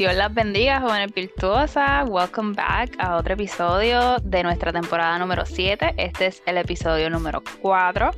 [0.00, 2.08] Dios las bendiga, jóvenes virtuosas.
[2.08, 5.92] Welcome back a otro episodio de nuestra temporada número 7.
[5.98, 8.10] Este es el episodio número 4,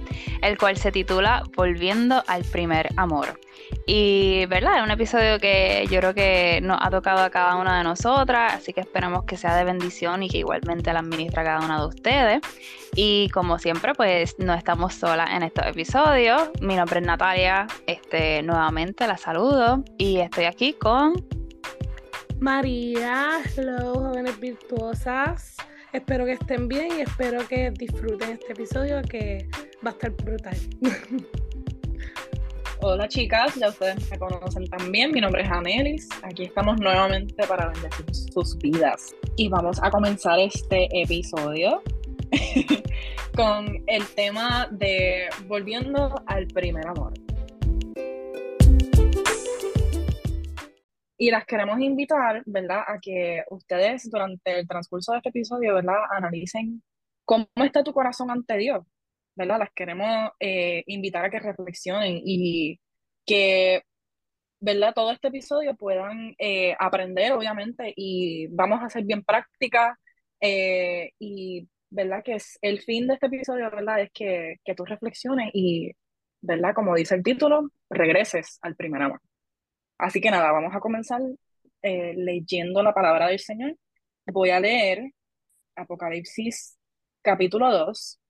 [0.42, 3.40] el cual se titula Volviendo al primer amor.
[3.84, 4.76] Y, ¿verdad?
[4.76, 8.54] Es un episodio que yo creo que nos ha tocado a cada una de nosotras,
[8.54, 11.86] así que esperamos que sea de bendición y que igualmente la administra cada una de
[11.88, 12.40] ustedes.
[12.94, 16.48] Y como siempre, pues no estamos solas en estos episodios.
[16.60, 21.41] Mi nombre es Natalia, este, nuevamente la saludo y estoy aquí con...
[22.42, 25.56] María, hello, jóvenes virtuosas.
[25.92, 29.48] Espero que estén bien y espero que disfruten este episodio que
[29.86, 30.56] va a estar brutal.
[32.80, 37.68] Hola chicas, ya ustedes me conocen también, mi nombre es Anelis, aquí estamos nuevamente para
[37.68, 41.80] bendecir sus vidas y vamos a comenzar este episodio
[43.36, 47.12] con el tema de volviendo al primer amor.
[51.22, 55.98] Y las queremos invitar, ¿verdad?, a que ustedes durante el transcurso de este episodio, ¿verdad?,
[56.10, 56.82] analicen
[57.24, 58.84] cómo está tu corazón ante Dios,
[59.36, 59.60] ¿verdad?
[59.60, 62.80] Las queremos eh, invitar a que reflexionen y
[63.24, 63.84] que,
[64.58, 64.94] ¿verdad?
[64.94, 69.96] Todo este episodio puedan eh, aprender, obviamente, y vamos a hacer bien práctica
[70.40, 72.24] eh, y, ¿verdad?
[72.24, 74.00] Que es el fin de este episodio, ¿verdad?
[74.02, 75.92] Es que, que tú reflexiones y,
[76.40, 76.74] ¿verdad?
[76.74, 79.20] Como dice el título, regreses al primer amor.
[80.02, 81.20] Así que nada, vamos a comenzar
[81.80, 83.78] leyendo la palabra del Señor.
[84.26, 85.12] Voy a leer
[85.76, 86.76] Apocalipsis
[87.22, 88.20] capítulo 2,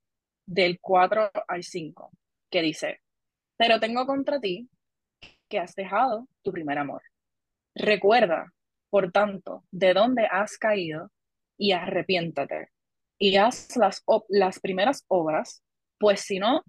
[0.44, 2.10] del 4 al 5,
[2.50, 3.00] que dice,
[3.56, 4.68] pero tengo contra ti
[5.48, 7.00] que has dejado tu primer amor.
[7.74, 8.52] Recuerda,
[8.90, 11.10] por tanto, de dónde has caído
[11.56, 12.68] y arrepiéntate
[13.18, 15.62] y haz las, las primeras obras,
[15.98, 16.64] pues si no,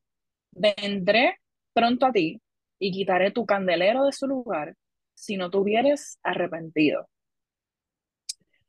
[0.51, 1.39] vendré
[1.73, 2.41] pronto a ti
[2.79, 4.77] y quitaré tu candelero de su lugar
[5.23, 7.07] si no tuvieres arrepentido.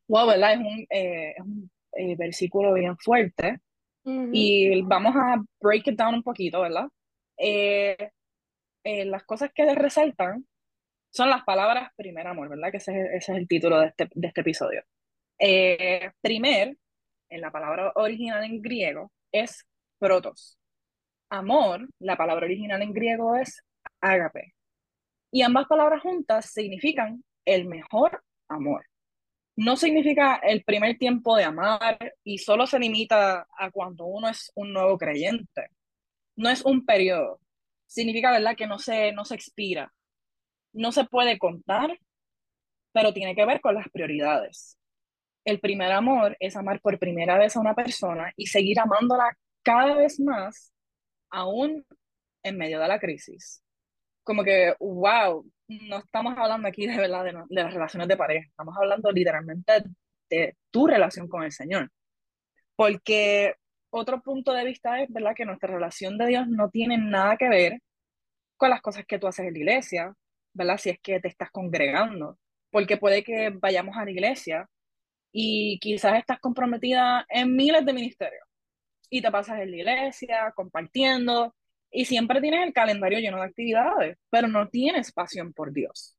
[0.06, 0.52] Wow, ¿verdad?
[0.52, 1.34] Es un, eh,
[1.92, 3.60] eh, versículo bien fuerte,
[4.04, 6.88] y vamos a break it down un poquito, ¿verdad?
[7.38, 8.10] Eh,
[8.84, 10.46] eh, las cosas que resaltan
[11.10, 12.70] son las palabras primer amor, ¿verdad?
[12.70, 14.82] Que ese, es el título de este, de este episodio.
[15.38, 16.76] Eh, primer,
[17.30, 19.66] en la palabra original en griego, es
[19.98, 20.58] protos.
[21.30, 23.62] Amor, la palabra original en griego es
[24.00, 24.54] ágape.
[25.34, 28.86] Y ambas palabras juntas significan el mejor amor
[29.56, 34.50] no significa el primer tiempo de amar y solo se limita a cuando uno es
[34.54, 35.68] un nuevo creyente.
[36.36, 37.40] No es un periodo.
[37.86, 39.92] Significa, ¿verdad?, que no se, no se expira.
[40.72, 41.98] No se puede contar,
[42.92, 44.76] pero tiene que ver con las prioridades.
[45.44, 49.94] El primer amor es amar por primera vez a una persona y seguir amándola cada
[49.94, 50.72] vez más,
[51.30, 51.86] aún
[52.42, 53.63] en medio de la crisis.
[54.24, 58.74] Como que, wow, no estamos hablando aquí de verdad de, las relaciones de pareja, estamos
[58.76, 59.84] hablando literalmente
[60.30, 61.90] de tu relación con el Señor.
[62.76, 63.54] Porque
[63.90, 67.48] otro punto de vista es, ¿verdad?, que nuestra relación de Dios no tiene nada que
[67.48, 67.80] ver
[68.56, 70.14] con las cosas que tú haces en la iglesia,
[70.52, 70.78] ¿verdad?
[70.78, 72.38] Si es que te estás congregando,
[72.70, 74.68] porque puede que vayamos a la iglesia
[75.32, 78.44] y quizás estás comprometida en miles de ministerios
[79.10, 81.54] y te pasas en la iglesia compartiendo
[81.94, 86.16] y siempre tienes el calendario lleno de actividades, pero no tienes pasión por Dios.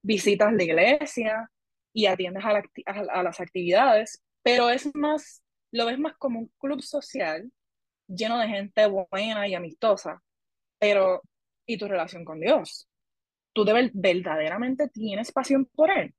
[0.00, 1.50] Visitas la iglesia
[1.92, 5.42] y atiendes a, las actividades, pero es más,
[5.72, 7.50] lo ves más como un club social
[8.06, 10.22] lleno de gente buena y amistosa,
[10.78, 11.20] pero
[11.66, 12.88] ¿y tu relación con Dios?
[13.52, 16.14] ¿Tú de verdaderamente tienes pasión por Él?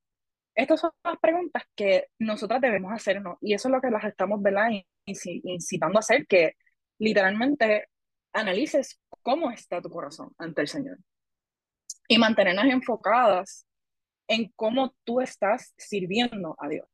[0.55, 4.41] Estas son las preguntas que nosotras debemos hacernos y eso es lo que las estamos
[5.05, 6.57] incitando a hacer, que
[6.99, 7.87] literalmente
[8.33, 10.97] analices cómo está tu corazón ante el Señor
[12.07, 13.65] y mantenerlas enfocadas
[14.27, 16.87] en cómo tú estás sirviendo a Dios.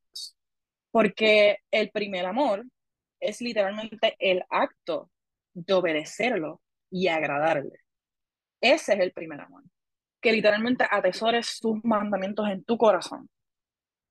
[0.91, 2.66] Porque el primer amor
[3.19, 5.09] es literalmente el acto
[5.53, 7.80] de obedecerlo y agradarle.
[8.62, 9.63] Ese es el primer amor.
[10.21, 13.30] Que literalmente atesores sus mandamientos en tu corazón.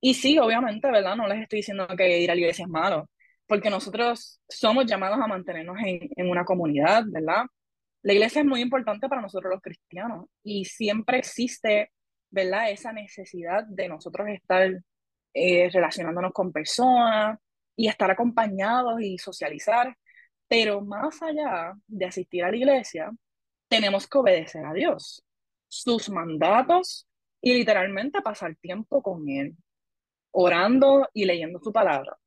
[0.01, 1.17] Y sí, obviamente, ¿verdad?
[1.17, 3.11] No les estoy diciendo que ir a la iglesia es malo,
[3.49, 7.47] porque nosotros somos llamados a mantenernos en, en una comunidad, ¿verdad?
[8.03, 11.91] La iglesia es muy importante para nosotros los cristianos y siempre existe,
[12.31, 12.71] ¿verdad?
[12.71, 14.71] Esa necesidad de nosotros estar
[15.35, 17.39] eh, relacionándonos con personas
[17.75, 19.97] y estar acompañados y socializar,
[20.47, 23.11] pero más allá de asistir a la iglesia,
[23.69, 25.25] tenemos que obedecer a Dios,
[25.69, 27.09] sus mandatos
[27.41, 29.57] y literalmente pasar tiempo con Él,
[30.33, 32.19] orando y leyendo su palabra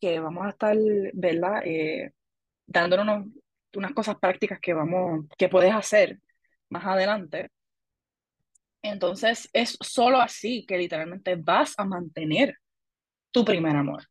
[0.00, 0.76] que vamos a estar,
[1.14, 1.62] ¿verdad?
[1.64, 2.12] Eh,
[2.66, 3.26] dándonos
[3.74, 6.18] unas cosas prácticas que vamos, que puedes hacer
[6.68, 7.50] más adelante.
[8.82, 12.56] Entonces es solo así que literalmente vas a mantener
[13.30, 14.04] tu primer amor.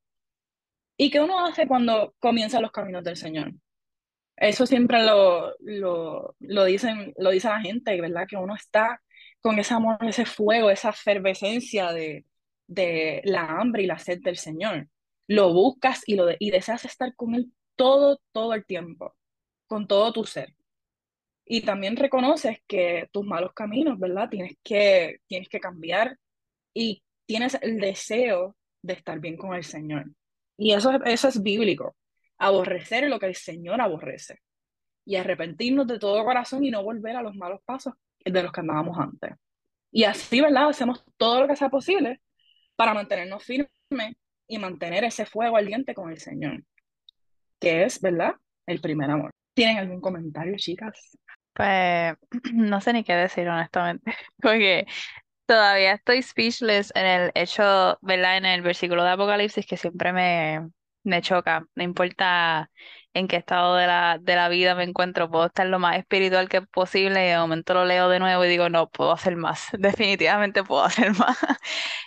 [0.97, 3.53] ¿Y qué uno hace cuando comienza los caminos del Señor?
[4.35, 8.27] Eso siempre lo, lo, lo, dicen, lo dice la gente, ¿verdad?
[8.27, 9.01] Que uno está
[9.41, 12.25] con ese amor, ese fuego, esa efervescencia de,
[12.67, 14.87] de la hambre y la sed del Señor.
[15.27, 19.15] Lo buscas y, lo y deseas estar con Él todo, todo el tiempo,
[19.67, 20.53] con todo tu ser.
[21.45, 24.29] Y también reconoces que tus malos caminos, ¿verdad?
[24.29, 26.17] Tienes que, tienes que cambiar
[26.73, 30.05] y tienes el deseo de estar bien con el Señor.
[30.57, 31.95] Y eso, eso es bíblico.
[32.37, 34.39] Aborrecer lo que el Señor aborrece.
[35.05, 37.93] Y arrepentirnos de todo corazón y no volver a los malos pasos
[38.25, 39.31] de los que andábamos antes.
[39.91, 40.69] Y así, ¿verdad?
[40.69, 42.21] Hacemos todo lo que sea posible
[42.75, 43.69] para mantenernos firmes
[44.47, 46.63] y mantener ese fuego ardiente con el Señor,
[47.59, 48.35] que es, ¿verdad?
[48.65, 49.31] El primer amor.
[49.53, 51.17] ¿Tienen algún comentario, chicas?
[51.53, 52.15] Pues
[52.53, 54.85] no sé ni qué decir, honestamente, porque
[55.45, 58.37] todavía estoy speechless en el hecho, ¿verdad?
[58.37, 60.69] En el versículo de Apocalipsis que siempre me,
[61.03, 62.69] me choca, no importa
[63.17, 66.49] en qué estado de la, de la vida me encuentro, puedo estar lo más espiritual
[66.49, 69.67] que posible y de momento lo leo de nuevo y digo, no, puedo hacer más,
[69.77, 71.37] definitivamente puedo hacer más.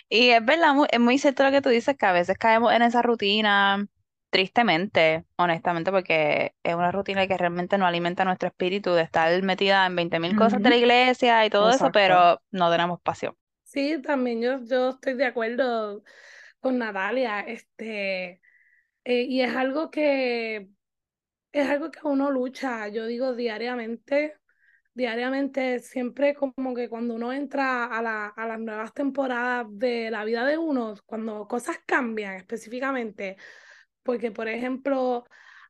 [0.09, 2.81] Y es verdad, es muy cierto lo que tú dices, que a veces caemos en
[2.81, 3.85] esa rutina
[4.29, 9.85] tristemente, honestamente, porque es una rutina que realmente no alimenta nuestro espíritu de estar metida
[9.85, 13.35] en 20.000 mil cosas de la iglesia y todo eso, pero no tenemos pasión.
[13.63, 16.03] Sí, también yo, yo estoy de acuerdo
[16.61, 18.41] con Natalia, este,
[19.03, 20.69] eh, y es algo que
[21.51, 24.35] es algo que uno lucha, yo digo diariamente,
[24.93, 30.23] diariamente, siempre como que cuando uno entra a, la, a las nuevas temporadas de la
[30.25, 33.37] vida de uno, cuando cosas cambian específicamente,
[34.03, 35.25] porque, por ejemplo,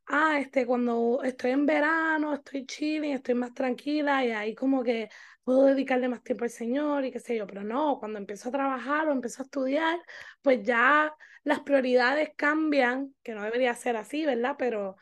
[0.08, 5.10] ah, este, cuando estoy en verano, estoy chilling, estoy más tranquila y ahí como que
[5.44, 8.52] puedo dedicarle más tiempo al Señor y qué sé yo, pero no, cuando empiezo a
[8.52, 10.00] trabajar o empiezo a estudiar,
[10.42, 14.56] pues ya las prioridades cambian, que no debería ser así, ¿verdad?
[14.58, 14.98] Pero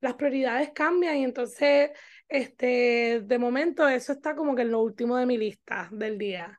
[0.00, 1.90] las prioridades cambian y entonces,
[2.28, 6.58] este, de momento eso está como que en lo último de mi lista del día.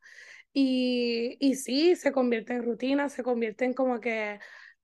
[0.52, 4.40] Y, y sí, se convierte en rutina, se convierte en como que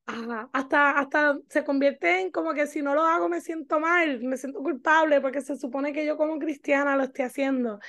[0.05, 4.37] hasta, hasta se convierte en como que si no lo hago me siento mal, me
[4.37, 7.79] siento culpable porque se supone que yo como cristiana lo estoy haciendo.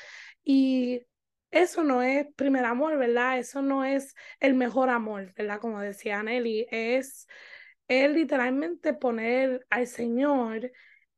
[0.44, 1.02] Y
[1.50, 3.38] eso no es primer amor, ¿verdad?
[3.38, 5.60] Eso no es el mejor amor, ¿verdad?
[5.60, 7.26] Como decía Nelly, es,
[7.88, 10.70] es literalmente poner al Señor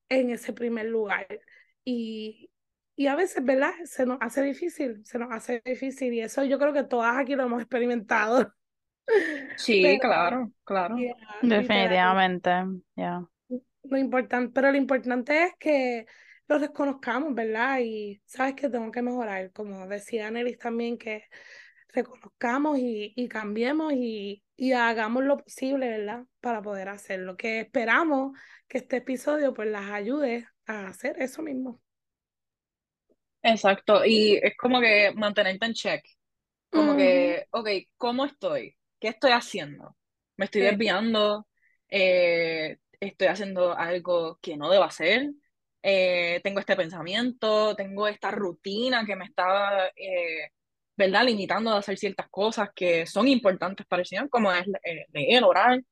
[0.09, 1.27] en ese primer lugar.
[1.85, 2.51] Y,
[2.97, 3.73] y a veces, ¿verdad?
[3.85, 7.35] Se nos hace difícil, se nos hace difícil y eso yo creo que todas aquí
[7.35, 8.53] lo hemos experimentado.
[9.57, 10.97] Sí, claro, claro.
[11.41, 12.51] Definitivamente,
[12.95, 13.25] ya.
[13.85, 16.07] Lo importante, pero lo importante es que
[16.47, 17.79] los desconozcamos, ¿verdad?
[17.81, 21.25] Y sabes que tengo que mejorar, como decía Nelis también, que
[21.89, 26.25] reconozcamos y, y cambiemos y, y, hagamos lo posible, ¿verdad?
[26.41, 27.37] Para poder hacerlo.
[27.37, 28.39] Que esperamos
[28.69, 31.81] que este episodio pues las ayude a hacer eso mismo.
[33.43, 36.05] Exacto, y es como que mantenerte en check.
[36.71, 38.79] Como que, ok, ¿cómo estoy?
[38.99, 39.97] ¿qué estoy haciendo?
[40.37, 41.47] ¿Me estoy desviando?
[41.89, 45.31] Eh, ¿Estoy haciendo algo que no debo hacer?
[45.83, 50.51] Eh, tengo este pensamiento, tengo esta rutina que me está, eh,
[50.99, 54.67] ¿verdad?, limitando de hacer ciertas cosas que son importantes para el Señor, como es
[55.15, 55.83] leer, orar,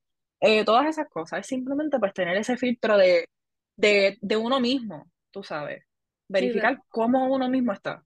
[0.67, 1.41] todas esas cosas.
[1.41, 3.29] Es simplemente pues tener ese filtro de,
[3.77, 5.85] de, de uno mismo, tú sabes,
[6.29, 8.05] verificar cómo uno mismo está.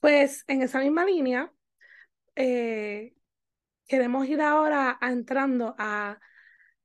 [0.00, 1.52] Pues en esa misma línea,
[2.36, 3.14] eh,
[3.88, 6.20] queremos ir ahora entrando a,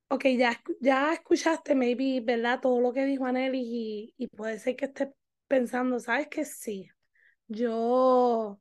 [0.09, 2.61] ok, ya, ya escuchaste, maybe, ¿verdad?
[2.61, 5.09] Todo lo que dijo Anelis y, y puede ser que estés
[5.47, 6.89] pensando, ¿sabes que Sí,
[7.51, 8.59] yo,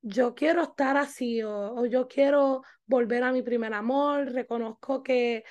[0.00, 5.44] yo quiero estar así o, o yo quiero volver a mi primer amor, reconozco que,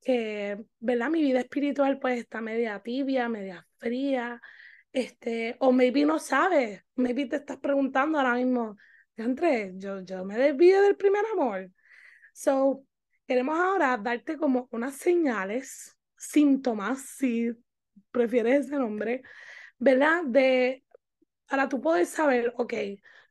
[0.00, 1.10] que, ¿verdad?
[1.10, 4.40] Mi vida espiritual pues está media tibia, media fría,
[4.92, 8.76] este, o maybe no sabes, maybe te estás preguntando ahora mismo,
[9.18, 11.70] Andrés, yo, yo me desvío del primer amor.
[12.32, 12.84] So,
[13.26, 17.52] queremos ahora darte como unas señales, síntomas, si
[18.10, 19.22] prefieres ese nombre,
[19.78, 20.22] ¿verdad?
[20.24, 20.84] De,
[21.52, 22.72] para tú poder saber, ok,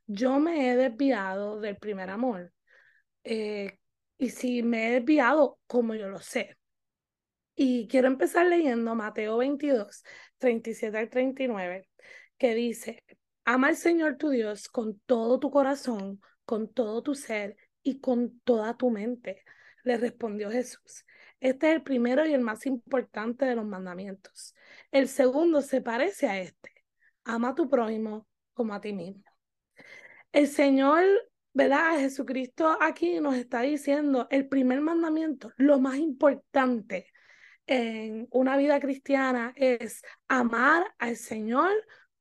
[0.06, 2.52] yo me he desviado del primer amor.
[3.24, 3.80] Eh,
[4.16, 6.56] y si me he desviado, como yo lo sé.
[7.56, 10.04] Y quiero empezar leyendo Mateo 22,
[10.38, 11.88] 37 al 39,
[12.38, 13.02] que dice,
[13.44, 18.38] Ama al Señor tu Dios con todo tu corazón, con todo tu ser y con
[18.44, 19.42] toda tu mente.
[19.82, 21.04] Le respondió Jesús.
[21.40, 24.54] Este es el primero y el más importante de los mandamientos.
[24.92, 26.71] El segundo se parece a este.
[27.24, 29.22] Ama a tu prójimo como a ti mismo.
[30.32, 31.04] el Señor,
[31.52, 31.98] ¿verdad?
[31.98, 37.06] Jesucristo aquí nos está diciendo el primer mandamiento, lo más importante
[37.66, 41.70] en una vida cristiana es amar al Señor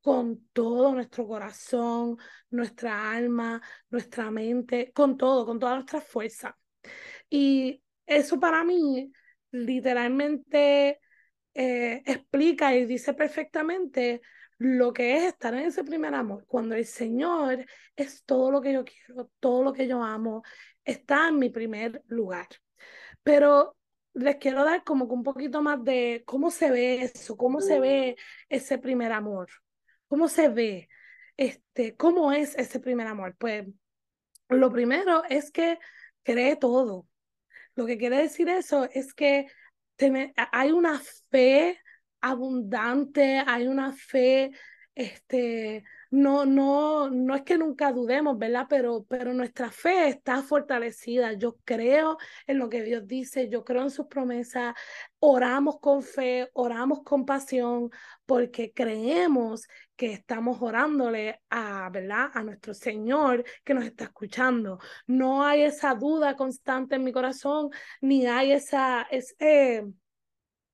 [0.01, 2.17] con todo nuestro corazón,
[2.49, 6.57] nuestra alma, nuestra mente, con todo, con toda nuestra fuerza.
[7.29, 9.11] Y eso para mí
[9.51, 10.99] literalmente
[11.53, 14.21] eh, explica y dice perfectamente
[14.61, 17.65] lo que es estar en ese primer amor, cuando el Señor
[17.95, 20.43] es todo lo que yo quiero, todo lo que yo amo,
[20.85, 22.47] está en mi primer lugar.
[23.23, 23.75] Pero
[24.13, 28.17] les quiero dar como un poquito más de cómo se ve eso, cómo se ve
[28.49, 29.49] ese primer amor,
[30.07, 30.89] cómo se ve,
[31.37, 33.35] este, cómo es ese primer amor.
[33.39, 33.65] Pues
[34.47, 35.79] lo primero es que
[36.21, 37.07] cree todo.
[37.73, 39.47] Lo que quiere decir eso es que
[40.51, 41.01] hay una
[41.31, 41.79] fe
[42.21, 44.51] abundante, hay una fe,
[44.95, 48.67] este, no, no, no es que nunca dudemos, ¿verdad?
[48.69, 51.33] Pero, pero nuestra fe está fortalecida.
[51.33, 54.75] Yo creo en lo que Dios dice, yo creo en sus promesas,
[55.19, 57.89] oramos con fe, oramos con pasión,
[58.25, 62.29] porque creemos que estamos orándole a, ¿verdad?
[62.33, 64.79] A nuestro Señor que nos está escuchando.
[65.07, 67.69] No hay esa duda constante en mi corazón,
[68.01, 69.07] ni hay esa,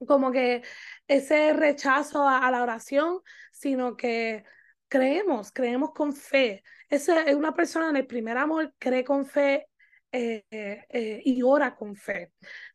[0.06, 0.64] como que
[1.08, 4.44] ese rechazo a, la oración, sino que
[4.88, 6.64] creemos, creemos con fe.
[6.90, 9.68] Esa es una persona en el primer amor, cree con fe
[10.12, 12.32] eh, eh, y ora con fe.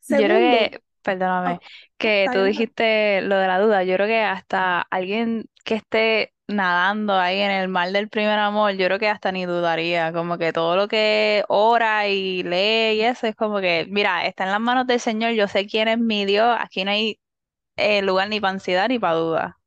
[0.07, 1.65] yo creo que, perdóname, oh,
[1.97, 7.13] que tú dijiste lo de la duda, yo creo que hasta alguien que esté nadando
[7.13, 10.51] ahí en el mar del primer amor, yo creo que hasta ni dudaría, como que
[10.51, 14.59] todo lo que ora y lee y eso es como que, mira, está en las
[14.59, 17.19] manos del Señor, yo sé quién es mi Dios, aquí no hay
[17.77, 19.59] eh, lugar ni para ansiedad ni para duda.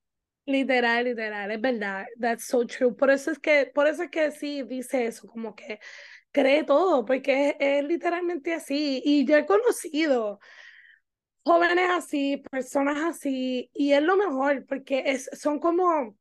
[0.47, 2.95] Literal, literal, es verdad, that's so true.
[2.95, 5.81] Por eso es que, por eso es que sí dice eso, como que
[6.31, 9.03] cree todo, porque es, literalmente así.
[9.05, 10.39] Y yo he conocido
[11.47, 16.19] jóvenes así, personas así, y es lo mejor, porque es, son como,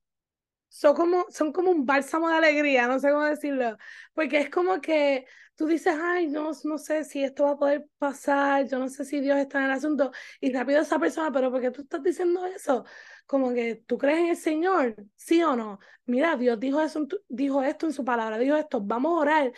[0.70, 3.75] son como, son como un bálsamo de alegría, no sé cómo decirlo,
[4.13, 7.88] porque es como que tú dices, ay, no, no sé si esto va a poder
[7.98, 11.50] pasar, yo no sé si Dios está en el asunto, y rápido esa persona, pero
[11.51, 12.86] ¿por qué tú estás diciendo eso?
[13.25, 15.79] Como que tú crees en el Señor, sí o no.
[16.05, 19.53] Mira, Dios dijo, eso, dijo esto en su palabra, dijo esto, vamos a orar.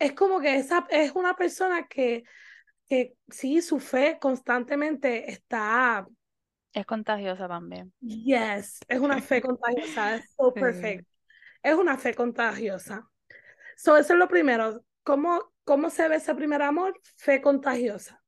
[0.00, 2.24] Es como que esa es una persona que,
[2.92, 6.06] que sí, su fe constantemente está...
[6.74, 7.90] Es contagiosa también.
[8.00, 11.08] Yes, es una fe contagiosa, es so perfect.
[11.62, 13.08] Es una fe contagiosa.
[13.78, 16.92] So, eso es lo primero, ¿Cómo, ¿Cómo se ve ese primer amor?
[17.16, 18.22] Fe contagiosa.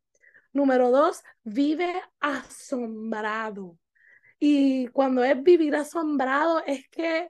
[0.55, 3.79] Número dos, vive asombrado.
[4.39, 7.29] Y cuando es vivir asombrado, es que,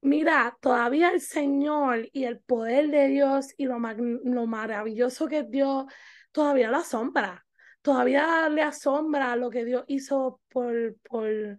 [0.00, 5.50] mira, todavía el Señor y el poder de Dios y lo, lo maravilloso que es
[5.50, 5.86] Dios,
[6.32, 7.46] todavía lo asombra.
[7.82, 11.58] Todavía le asombra lo que Dios hizo por, por,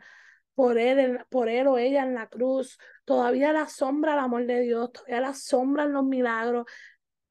[0.55, 2.77] por él, por él o ella en la cruz.
[3.05, 6.65] Todavía le asombra el amor de Dios, todavía le asombran los milagros,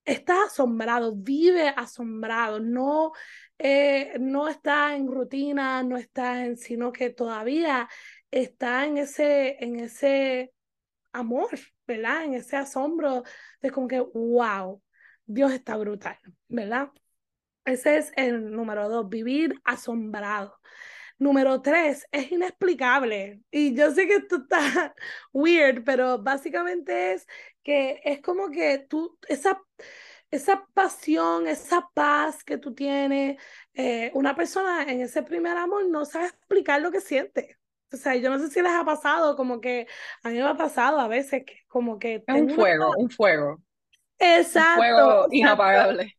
[0.04, 3.12] está asombrado, vive asombrado, no,
[3.58, 7.88] eh, no está en rutina, no está en, sino que todavía
[8.30, 10.52] está en ese, en ese
[11.12, 11.50] amor,
[11.86, 12.24] ¿verdad?
[12.24, 13.22] En ese asombro
[13.60, 14.82] de como que, wow,
[15.24, 16.18] Dios está brutal,
[16.48, 16.90] ¿verdad?
[17.64, 20.58] Ese es el número dos, vivir asombrado.
[21.18, 23.40] Número tres, es inexplicable.
[23.50, 24.94] Y yo sé que esto está
[25.32, 27.26] weird, pero básicamente es
[27.62, 29.62] que es como que tú, esa,
[30.30, 33.40] esa pasión, esa paz que tú tienes,
[33.74, 37.58] eh, una persona en ese primer amor no sabe explicar lo que siente.
[37.92, 39.86] O sea, yo no sé si les ha pasado, como que
[40.24, 42.24] a mí me ha pasado a veces que como que...
[42.26, 43.62] Es un fuego, un fuego.
[44.18, 44.70] Exacto.
[44.70, 46.16] Un fuego inapagable.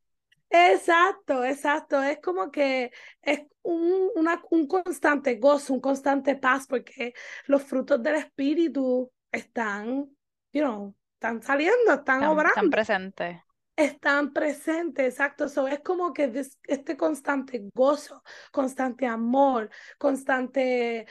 [0.56, 2.02] Exacto, exacto.
[2.04, 2.92] Es como que
[3.24, 7.16] es un, una, un constante gozo, un constante paz, porque
[7.48, 10.08] los frutos del espíritu están,
[10.52, 12.50] you know, están saliendo, están, obrando.
[12.50, 13.38] Están presentes
[13.76, 15.50] están presentes, exacto.
[15.50, 16.32] So, es como que
[16.68, 21.08] este constante gozo, constante amor, constante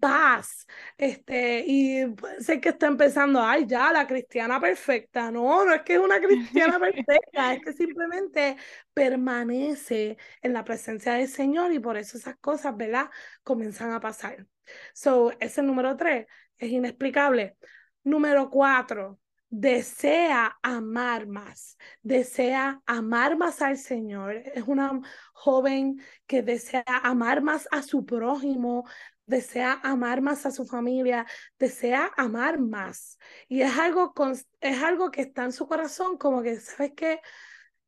[0.00, 0.66] paz,
[0.96, 5.30] este, y puede ser que esté empezando, ay, ya, la cristiana perfecta.
[5.30, 8.56] No, no es que es una cristiana perfecta, es que simplemente
[8.94, 13.10] permanece en la presencia del Señor y por eso esas cosas, ¿verdad?
[13.42, 14.46] Comienzan a pasar.
[14.94, 16.26] So, ese número tres
[16.58, 17.56] es inexplicable.
[18.02, 19.19] Número cuatro,
[19.50, 24.36] desea amar más, desea amar más al Señor.
[24.54, 25.00] Es una
[25.32, 28.88] joven que desea amar más a su prójimo,
[29.26, 31.26] desea amar más a su familia,
[31.58, 33.18] desea amar más.
[33.48, 34.14] Y es algo,
[34.60, 37.20] es algo que está en su corazón, como que, ¿sabes qué?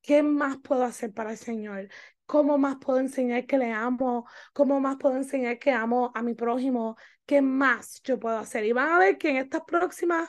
[0.02, 1.88] ¿Qué más puedo hacer para el Señor?
[2.26, 4.26] ¿Cómo más puedo enseñar que le amo?
[4.52, 6.97] ¿Cómo más puedo enseñar que amo a mi prójimo?
[7.25, 8.64] ¿Qué más yo puedo hacer?
[8.64, 10.28] Y van a ver que en estas próximas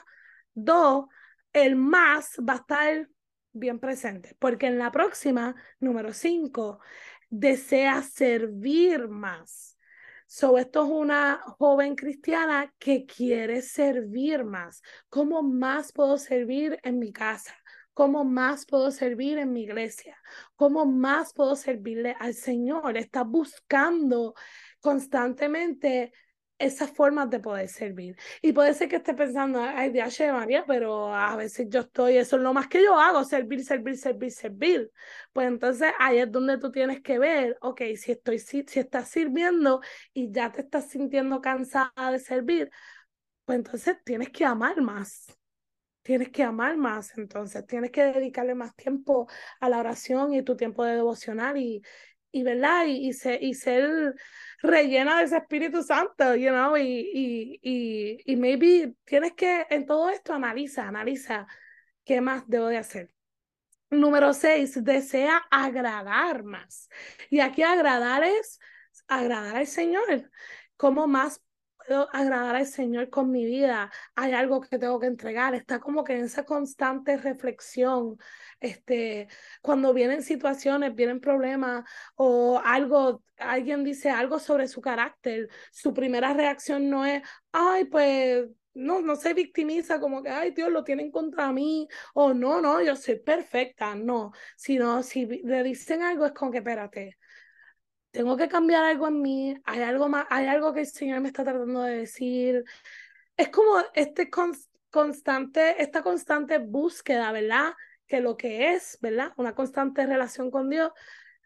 [0.54, 1.06] dos,
[1.54, 3.08] el más va a estar
[3.52, 6.80] bien presente, porque en la próxima, número cinco,
[7.30, 9.78] desea servir más.
[10.26, 14.82] So, esto es una joven cristiana que quiere servir más.
[15.08, 17.54] ¿Cómo más puedo servir en mi casa?
[17.92, 20.16] ¿Cómo más puedo servir en mi iglesia?
[20.56, 22.96] ¿Cómo más puedo servirle al Señor?
[22.96, 24.34] Está buscando
[24.80, 26.12] constantemente
[26.58, 28.16] esas formas de poder servir.
[28.42, 32.36] Y puede ser que esté pensando, ay, Dios María, pero a veces yo estoy, eso
[32.36, 34.90] es lo más que yo hago, servir, servir, servir, servir.
[35.32, 39.08] Pues entonces ahí es donde tú tienes que ver, ok, si, estoy, si, si estás
[39.08, 39.80] sirviendo
[40.12, 42.70] y ya te estás sintiendo cansada de servir,
[43.44, 45.26] pues entonces tienes que amar más
[46.04, 49.26] tienes que amar más, entonces tienes que dedicarle más tiempo
[49.58, 51.82] a la oración y tu tiempo de devocional y,
[52.30, 52.84] y ¿verdad?
[52.86, 54.14] Y, y, ser, y ser
[54.64, 59.86] rellena de ese Espíritu Santo, you know, y, y, y, y maybe tienes que, en
[59.86, 61.46] todo esto, analiza, analiza
[62.04, 63.12] qué más debo de hacer.
[63.90, 66.88] Número seis, desea agradar más.
[67.30, 68.58] Y aquí agradar es
[69.06, 70.30] agradar al Señor.
[70.76, 71.40] ¿Cómo más
[71.86, 76.04] puedo agradar al Señor con mi vida, hay algo que tengo que entregar, está como
[76.04, 78.16] que en esa constante reflexión,
[78.60, 79.28] este,
[79.62, 81.84] cuando vienen situaciones, vienen problemas
[82.16, 87.22] o algo, alguien dice algo sobre su carácter, su primera reacción no es,
[87.52, 92.34] ay, pues no, no se victimiza como que, ay, Dios, lo tienen contra mí, o
[92.34, 97.18] no, no, yo soy perfecta, no, sino si le dicen algo es como que, espérate,
[98.14, 101.28] tengo que cambiar algo en mí, hay algo más, hay algo que el Señor me
[101.28, 102.64] está tratando de decir.
[103.36, 104.30] Es como este
[104.88, 107.74] constante, esta constante búsqueda, ¿verdad?
[108.06, 109.32] Que lo que es, ¿verdad?
[109.36, 110.92] Una constante relación con Dios,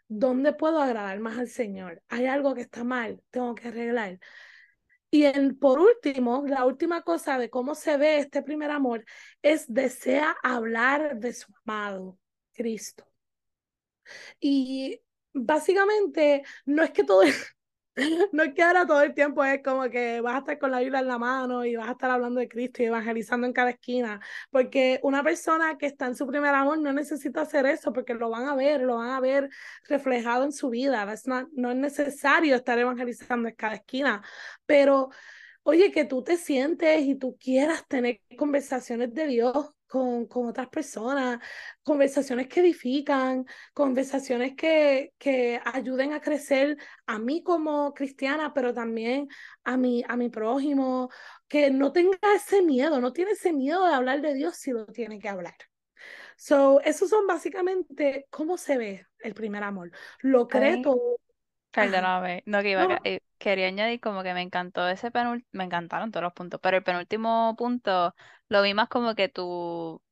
[0.08, 2.02] ¿dónde puedo agradar más al Señor?
[2.10, 4.18] Hay algo que está mal, tengo que arreglar.
[5.10, 9.06] Y en, por último, la última cosa de cómo se ve este primer amor
[9.40, 12.18] es desea hablar de su amado,
[12.52, 13.06] Cristo.
[14.38, 15.00] Y
[15.44, 17.22] básicamente no es que todo,
[18.32, 20.80] no es que ahora todo el tiempo es como que vas a estar con la
[20.80, 23.70] Biblia en la mano y vas a estar hablando de Cristo y evangelizando en cada
[23.70, 24.20] esquina,
[24.50, 28.30] porque una persona que está en su primer amor no necesita hacer eso porque lo
[28.30, 29.50] van a ver, lo van a ver
[29.88, 31.06] reflejado en su vida,
[31.52, 34.22] no es necesario estar evangelizando en cada esquina,
[34.66, 35.10] pero
[35.62, 40.68] oye, que tú te sientes y tú quieras tener conversaciones de Dios con, con otras
[40.68, 41.40] personas,
[41.82, 49.28] conversaciones que edifican, conversaciones que, que ayuden a crecer a mí como cristiana, pero también
[49.64, 51.10] a mi, a mi prójimo,
[51.48, 54.86] que no tenga ese miedo, no tiene ese miedo de hablar de Dios si lo
[54.86, 55.54] tiene que hablar.
[56.36, 59.90] So, esos son básicamente cómo se ve el primer amor.
[60.20, 61.18] Lo cree todo.
[61.70, 66.10] Perdóname, no que iba eh, quería añadir como que me encantó ese penúltimo, me encantaron
[66.10, 68.14] todos los puntos, pero el penúltimo punto
[68.48, 70.02] lo vi más como que tú,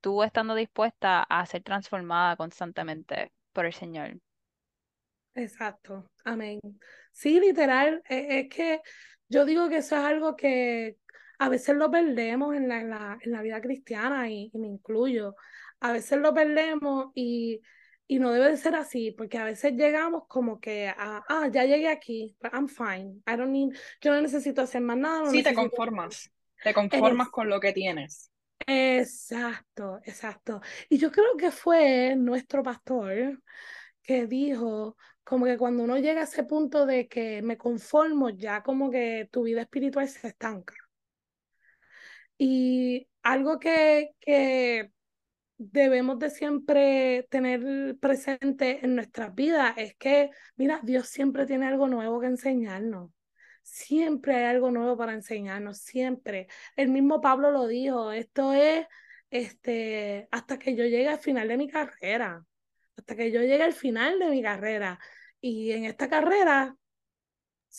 [0.00, 4.18] tú estando dispuesta a ser transformada constantemente por el Señor.
[5.34, 6.60] Exacto, amén.
[7.12, 8.80] Sí, literal, e, es, que
[9.28, 10.96] yo digo que eso es algo que
[11.38, 14.68] a veces lo perdemos en la, en la, en la vida cristiana y, y me
[14.68, 15.34] incluyo.
[15.80, 17.60] A veces lo perdemos y
[18.08, 21.64] y no debe de ser así, porque a veces llegamos como que a, ah, ya
[21.64, 25.30] llegué aquí, I'm fine, I don't need, yo no necesito hacer más nada.
[25.30, 26.30] sí, te conformas,
[26.66, 28.32] te conformas con lo que tienes.
[28.66, 30.60] Exacto, exacto.
[30.88, 33.40] Y yo creo que fue nuestro pastor
[34.02, 38.64] que dijo como que cuando uno llega a ese punto de que me conformo, ya
[38.64, 40.74] como que tu vida espiritual se estanca.
[42.36, 44.90] Y algo que, que
[45.56, 51.86] debemos de siempre tener presente en nuestras vidas es que, mira, Dios siempre tiene algo
[51.86, 53.10] nuevo que enseñarnos.
[53.66, 56.46] Siempre hay algo nuevo para enseñarnos, siempre.
[56.76, 58.86] El mismo Pablo lo dijo, esto es
[59.30, 62.44] este, hasta que yo llegue al final de mi carrera,
[62.96, 65.00] hasta que yo llegue al final de mi carrera.
[65.40, 66.76] Y en esta carrera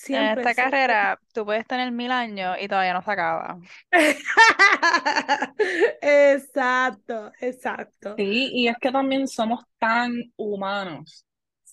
[0.09, 3.59] en esta carrera tú puedes tener mil años y todavía no se acaba.
[6.01, 8.15] exacto, exacto.
[8.17, 11.25] Sí, y es que también somos tan humanos.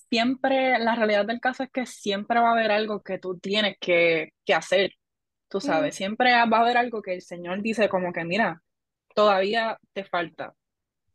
[0.09, 3.75] Siempre, la realidad del caso es que siempre va a haber algo que tú tienes
[3.79, 4.91] que, que hacer,
[5.49, 5.97] tú sabes, mm.
[5.97, 8.61] siempre va a haber algo que el Señor dice como que, mira,
[9.15, 10.53] todavía te falta.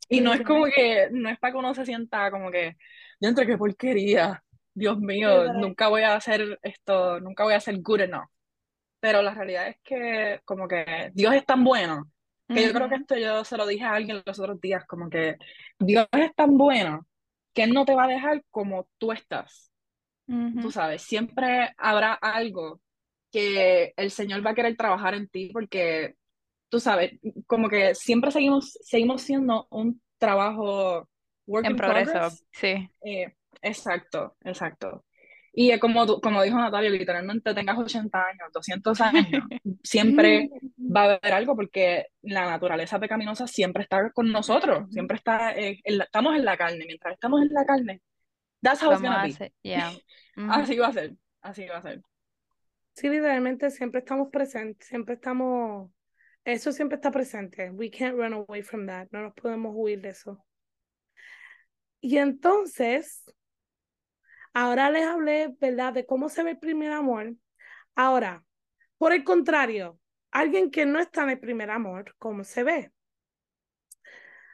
[0.09, 2.75] Y no es como que, no es para que uno se sienta como que,
[3.21, 7.81] yo entre qué porquería, Dios mío, nunca voy a hacer esto, nunca voy a ser
[7.81, 8.27] good enough.
[8.99, 12.11] pero la realidad es que como que Dios es tan bueno,
[12.47, 15.09] que yo creo que esto yo se lo dije a alguien los otros días, como
[15.09, 15.37] que
[15.79, 17.07] Dios es tan bueno
[17.53, 19.71] que Él no te va a dejar como tú estás,
[20.59, 22.81] tú sabes, siempre habrá algo
[23.31, 26.15] que el Señor va a querer trabajar en ti porque
[26.69, 27.13] tú sabes,
[27.47, 31.09] como que siempre seguimos, seguimos siendo un trabajo
[31.47, 32.45] work En in progreso, progress.
[32.51, 32.89] sí.
[33.03, 35.05] Eh, exacto, exacto.
[35.53, 39.43] Y es como, tú- como dijo Natalia, literalmente tengas 80 años, 200 años,
[39.83, 45.51] siempre va a haber algo porque la naturaleza pecaminosa siempre está con nosotros, siempre está,
[45.57, 48.01] eh, en la- estamos en la carne, mientras estamos en la carne,
[48.61, 49.53] that's how it's gonna be.
[49.63, 49.91] yeah.
[50.49, 52.01] Así va a ser, así va a ser.
[52.93, 55.91] Sí, literalmente siempre estamos presentes, siempre estamos,
[56.45, 57.69] eso siempre está presente.
[57.71, 60.43] We can't run away from that, no nos podemos huir de eso.
[61.99, 63.23] Y entonces,
[64.53, 67.35] ahora les hablé, ¿verdad?, de cómo se ve el primer amor.
[67.95, 68.43] Ahora,
[68.97, 69.99] por el contrario,
[70.31, 72.91] alguien que no está en el primer amor, ¿cómo se ve?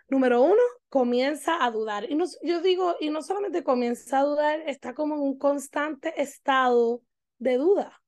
[0.10, 2.10] Número uno, comienza a dudar.
[2.10, 6.22] Y no, yo digo, y no solamente comienza a dudar, está como en un constante
[6.22, 7.02] estado
[7.40, 8.02] de duda.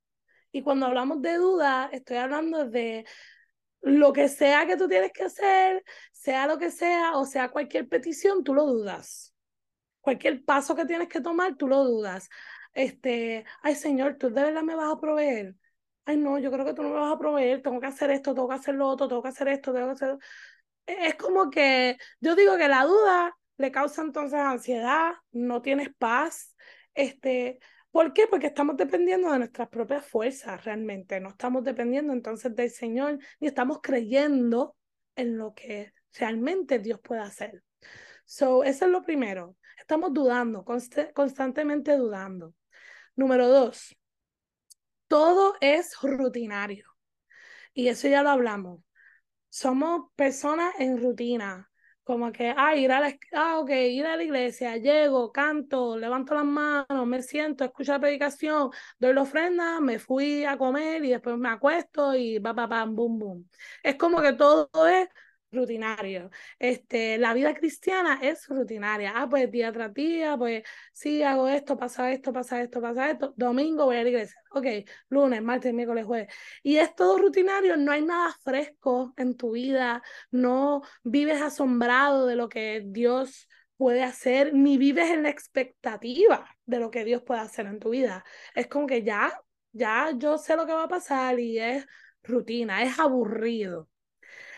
[0.51, 3.05] Y cuando hablamos de duda, estoy hablando de
[3.81, 7.87] lo que sea que tú tienes que hacer, sea lo que sea, o sea cualquier
[7.87, 9.33] petición, tú lo dudas.
[10.09, 12.29] Cualquier paso que tienes que tomar, tú lo dudas.
[12.73, 15.55] Este, ay Señor, tú de verdad me vas a proveer.
[16.03, 18.33] Ay, no, yo creo que tú no me vas a proveer, tengo que hacer esto,
[18.33, 20.17] tengo que hacer lo otro, tengo que hacer esto, tengo que hacer...
[20.87, 26.55] Es como que yo digo que la duda le causa entonces ansiedad, no tienes paz,
[26.95, 27.59] este,
[27.91, 28.25] ¿Por qué?
[28.25, 33.47] Porque estamos dependiendo de nuestras propias fuerzas realmente, no estamos dependiendo entonces del Señor, ni
[33.47, 34.75] estamos creyendo
[35.15, 37.63] en lo que realmente Dios puede hacer.
[38.25, 39.55] So, eso es lo primero.
[39.79, 42.53] Estamos dudando, const constantemente dudando.
[43.15, 43.95] Número dos,
[45.07, 46.85] todo es rutinario.
[47.73, 48.81] Y eso ya lo hablamos.
[49.49, 51.69] Somos personas en rutina.
[52.03, 56.33] Como que, ah, ir a la, ah, okay, ir a la iglesia, llego, canto, levanto
[56.33, 61.11] las manos, me siento, escucho la predicación, doy la ofrenda, me fui a comer y
[61.11, 63.49] después me acuesto y va, pa, pam, boom, boom.
[63.83, 65.07] Es como que todo es
[65.51, 66.29] rutinario.
[66.59, 69.13] Este, la vida cristiana es rutinaria.
[69.15, 73.33] Ah, pues día tras día, pues sí, hago esto, pasa esto, pasa esto, pasa esto.
[73.35, 74.41] Domingo voy a la iglesia.
[74.51, 74.65] Ok,
[75.09, 76.33] lunes, martes, miércoles, jueves.
[76.63, 82.35] Y es todo rutinario, no hay nada fresco en tu vida, no vives asombrado de
[82.35, 87.41] lo que Dios puede hacer, ni vives en la expectativa de lo que Dios puede
[87.41, 88.25] hacer en tu vida.
[88.53, 91.85] Es como que ya, ya yo sé lo que va a pasar y es
[92.23, 93.89] rutina, es aburrido.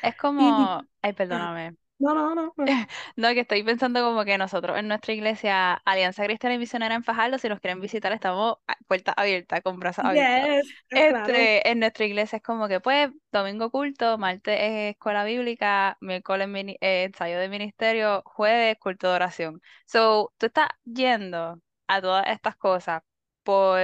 [0.01, 1.75] Es como, ay, perdóname.
[1.99, 2.77] no, no, no, no.
[3.15, 7.03] No, que estoy pensando como que nosotros en nuestra iglesia, Alianza Cristiana y Misionera en
[7.03, 10.49] Fajardo, si nos quieren visitar, estamos a puertas abiertas, con brazos abiertos.
[10.49, 10.73] Yes,
[11.07, 11.49] claro.
[11.49, 16.47] Este, en nuestra iglesia es como que, pues, domingo culto, martes es escuela bíblica, miércoles
[16.49, 19.61] mini- eh, ensayo de ministerio, jueves culto de oración.
[19.85, 23.01] So, tú estás yendo a todas estas cosas
[23.43, 23.79] por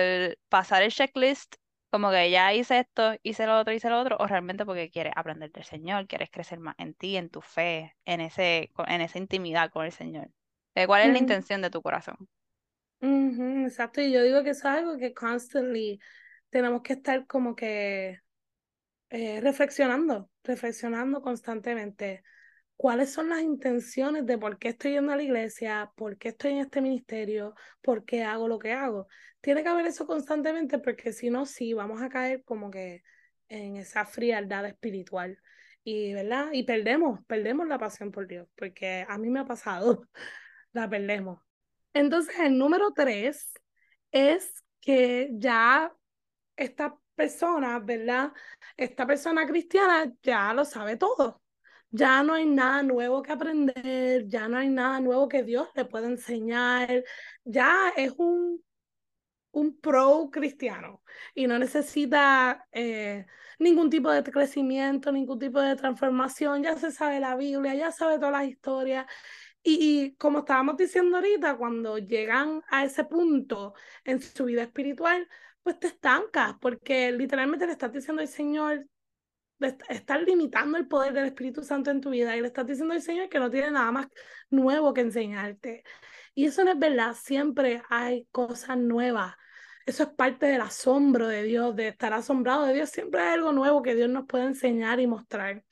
[0.49, 1.56] pasar el checklist,
[1.89, 5.13] como que ya hice esto, hice lo otro, hice lo otro, o realmente porque quieres
[5.15, 9.17] aprender del Señor, quieres crecer más en ti, en tu fe, en ese, en esa
[9.19, 10.30] intimidad con el Señor.
[10.76, 12.17] Eh, ¿Cuál es la intención de tu corazón?
[13.65, 16.00] exacto, y yo digo que eso es algo que constantly
[16.50, 18.19] tenemos que estar como que
[19.10, 22.23] eh, reflexionando, reflexionando constantemente.
[22.77, 25.91] ¿Cuáles son las intenciones de por qué estoy yendo a la iglesia?
[25.95, 27.55] ¿Por qué estoy en este ministerio?
[27.81, 29.07] ¿Por qué hago lo que hago?
[29.41, 33.03] Tiene que haber eso constantemente porque si no, sí, vamos a caer como que
[33.49, 35.39] en esa frialdad espiritual.
[35.83, 36.49] Y, ¿verdad?
[36.53, 40.03] Y perdemos, perdemos la pasión por Dios, porque a mí me ha pasado,
[40.73, 41.41] la perdemos.
[41.93, 43.53] Entonces, el número tres
[44.11, 45.91] es que ya
[46.55, 48.33] esta persona, ¿verdad?
[48.75, 51.41] Esta persona cristiana ya lo sabe todo.
[51.89, 55.86] Ya no hay nada nuevo que aprender, ya no hay nada nuevo que Dios le
[55.86, 57.04] pueda enseñar.
[57.45, 58.63] Ya es un,
[59.52, 63.26] un pro cristiano y no necesita eh,
[63.60, 66.63] ningún tipo de crecimiento, ningún tipo de transformación.
[66.63, 69.06] Ya se sabe la Biblia, ya sabe todas las historias.
[69.63, 73.73] Y, y, como estábamos diciendo ahorita, cuando llegan a ese punto
[74.06, 75.28] en su vida espiritual,
[75.63, 78.88] pues te estancas, porque literalmente le estás diciendo al Señor,
[79.59, 82.65] le est estás limitando el poder del Espíritu Santo en tu vida y le estás
[82.67, 84.07] diciendo al Señor que no tiene nada más
[84.49, 85.83] nuevo que enseñarte.
[86.35, 89.35] Y eso no es verdad, siempre hay cosas nuevas.
[89.85, 92.89] Eso es parte del asombro de Dios, de estar asombrado de Dios.
[92.89, 95.63] Siempre hay algo nuevo que Dios nos puede enseñar y mostrar.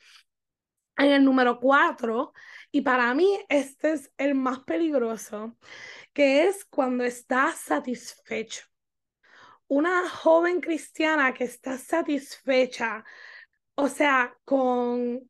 [0.97, 2.33] En el número cuatro,
[2.71, 5.57] y para mí este es el más peligroso,
[6.13, 8.63] que es cuando estás satisfecho.
[9.67, 13.03] una joven cristiana que está satisfecha,
[13.75, 15.29] o sea, con,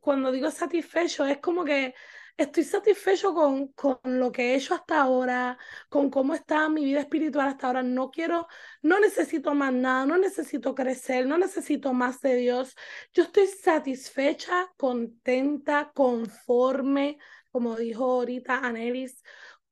[0.00, 1.94] cuando digo satisfecho, es como que
[2.36, 7.00] estoy satisfecho con, con lo que he hecho hasta ahora, con cómo está mi vida
[7.00, 7.82] espiritual hasta ahora.
[7.82, 8.48] No quiero,
[8.82, 12.74] no necesito más nada, no necesito crecer, no necesito más de Dios.
[13.12, 17.18] Yo estoy satisfecha, contenta, conforme,
[17.50, 19.22] como dijo ahorita Anelis,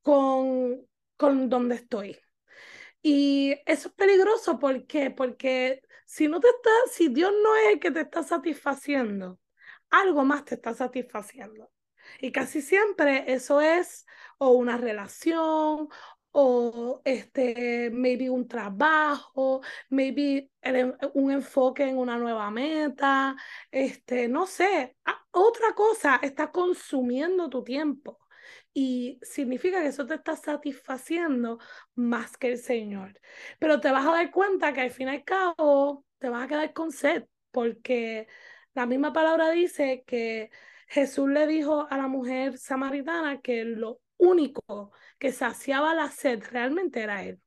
[0.01, 2.17] con, con donde estoy.
[3.01, 5.11] Y eso es peligroso, ¿por qué?
[5.11, 9.39] Porque si no te está, si Dios no es el que te está satisfaciendo,
[9.89, 11.71] algo más te está satisfaciendo.
[12.19, 14.05] Y casi siempre eso es
[14.37, 15.89] o una relación
[16.31, 20.49] o este, maybe un trabajo, maybe
[21.13, 23.35] un enfoque en una nueva meta,
[23.71, 24.97] este, no sé,
[25.31, 28.22] otra cosa está consumiendo tu tiempo
[28.73, 31.59] y significa que eso te está satisfaciendo
[31.95, 33.19] más que el Señor.
[33.59, 36.47] Pero te vas a dar cuenta que al fin y al cabo te vas a
[36.47, 38.27] quedar con sed, porque
[38.73, 40.51] la misma palabra dice que
[40.87, 47.01] Jesús le dijo a la mujer samaritana que lo único que saciaba la sed realmente
[47.01, 47.41] era Él.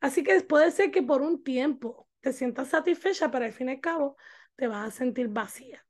[0.00, 3.72] Así que puede ser que por un tiempo te sientas satisfecha, pero al fin y
[3.72, 4.16] al cabo
[4.56, 5.84] te vas a sentir vacía.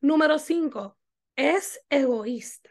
[0.00, 0.98] Número cinco,
[1.36, 2.70] es egoísta.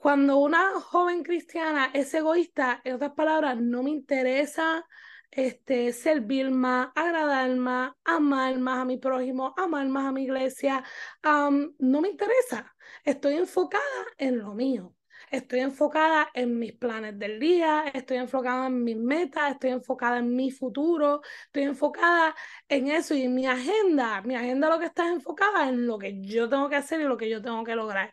[0.00, 4.84] Cuando una joven cristiana es egoísta, en otras palabras, no me interesa
[5.30, 10.84] este, servir más, agradar más, amar más a mi prójimo, amar más a mi iglesia.
[11.22, 12.74] no me interesa.
[13.04, 13.82] Estoy enfocada
[14.18, 14.94] en lo mío.
[15.30, 20.34] Estoy enfocada en mis planes del día, estoy enfocada en mis metas, estoy enfocada en
[20.36, 22.34] mi futuro, estoy enfocada
[22.68, 24.20] en eso y en mi agenda.
[24.22, 27.16] Mi agenda lo que está enfocada en lo que yo tengo que hacer y lo
[27.16, 28.10] que yo tengo que lograr.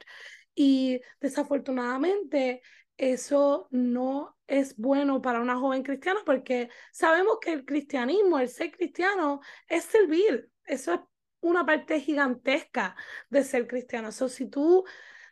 [0.62, 2.62] Y desafortunadamente
[2.98, 8.70] eso no es bueno para una joven cristiana porque sabemos que el cristianismo, el ser
[8.70, 10.52] cristiano, es servir.
[10.66, 11.00] Eso es
[11.40, 12.94] una parte gigantesca
[13.30, 14.12] de ser cristiano.
[14.12, 14.84] So, si tú,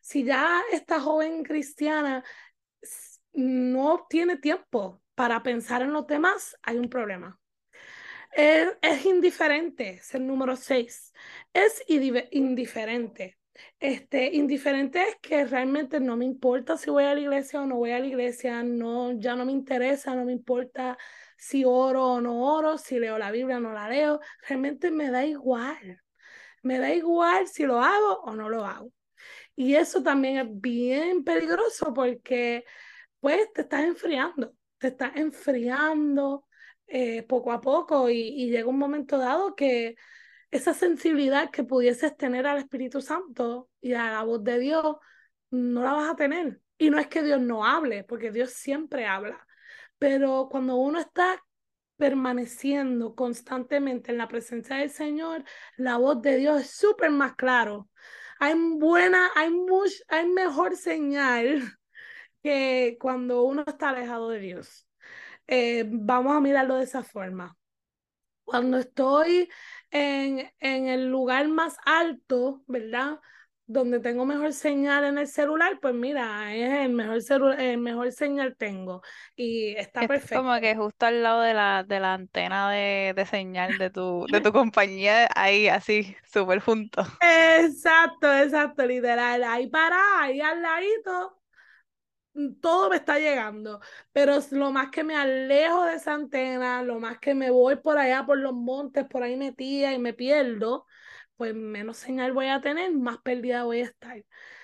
[0.01, 2.23] si ya esta joven cristiana
[3.33, 7.37] no tiene tiempo para pensar en los demás, hay un problema.
[8.31, 11.11] Es, es indiferente, es el número seis.
[11.51, 11.83] Es
[12.31, 13.37] indiferente.
[13.79, 17.75] Este, indiferente es que realmente no me importa si voy a la iglesia o no
[17.77, 20.97] voy a la iglesia, no, ya no me interesa, no me importa
[21.37, 25.11] si oro o no oro, si leo la Biblia o no la leo, realmente me
[25.11, 26.01] da igual.
[26.63, 28.91] Me da igual si lo hago o no lo hago.
[29.55, 32.65] Y eso también es bien peligroso porque
[33.19, 36.45] pues te estás enfriando, te estás enfriando
[36.87, 39.95] eh, poco a poco y, y llega un momento dado que
[40.51, 44.97] esa sensibilidad que pudieses tener al Espíritu Santo y a la voz de Dios,
[45.51, 46.61] no la vas a tener.
[46.77, 49.45] Y no es que Dios no hable, porque Dios siempre habla.
[49.97, 51.43] Pero cuando uno está
[51.97, 55.43] permaneciendo constantemente en la presencia del Señor,
[55.77, 57.89] la voz de Dios es súper más claro.
[58.39, 61.61] Hay buena, hay much, hay mejor señal
[62.43, 64.87] que cuando uno está alejado de Dios.
[65.47, 67.57] Eh, vamos a mirarlo de esa forma.
[68.43, 69.49] Cuando estoy
[69.91, 73.19] en, en el lugar más alto, ¿verdad?
[73.69, 77.19] donde tengo mejor señal en el celular, pues mira, es el mejor,
[77.59, 79.01] el mejor señal tengo
[79.35, 80.31] y está es perfecto.
[80.31, 84.27] Como que justo al lado de la, de la antena de, de señal de tu,
[84.29, 87.03] de tu compañía, ahí así, súper junto.
[87.19, 91.39] Exacto, exacto, literal, ahí para, ahí al ladito,
[92.61, 93.79] todo me está llegando,
[94.11, 97.97] pero lo más que me alejo de esa antena, lo más que me voy por
[97.97, 100.85] allá por los montes, por ahí metida y me pierdo,
[101.35, 104.23] pues menos señal voy a tener, más perdida voy a estar.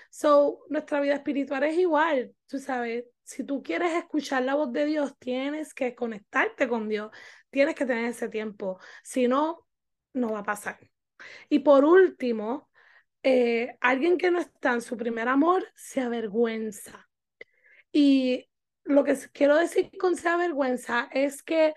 [0.10, 4.86] So, nuestra vida espiritual es igual, tú sabes, si tú quieres escuchar la voz de
[4.86, 7.12] Dios, tienes que conectarte con Dios,
[7.50, 9.66] tienes que tener ese tiempo, si no,
[10.14, 10.80] no va a pasar.
[11.50, 12.70] Y por último,
[13.24, 17.08] eh, alguien que no está en su primer amor se avergüenza.
[17.94, 18.50] Y
[18.84, 21.74] lo que quiero decir con se avergüenza es que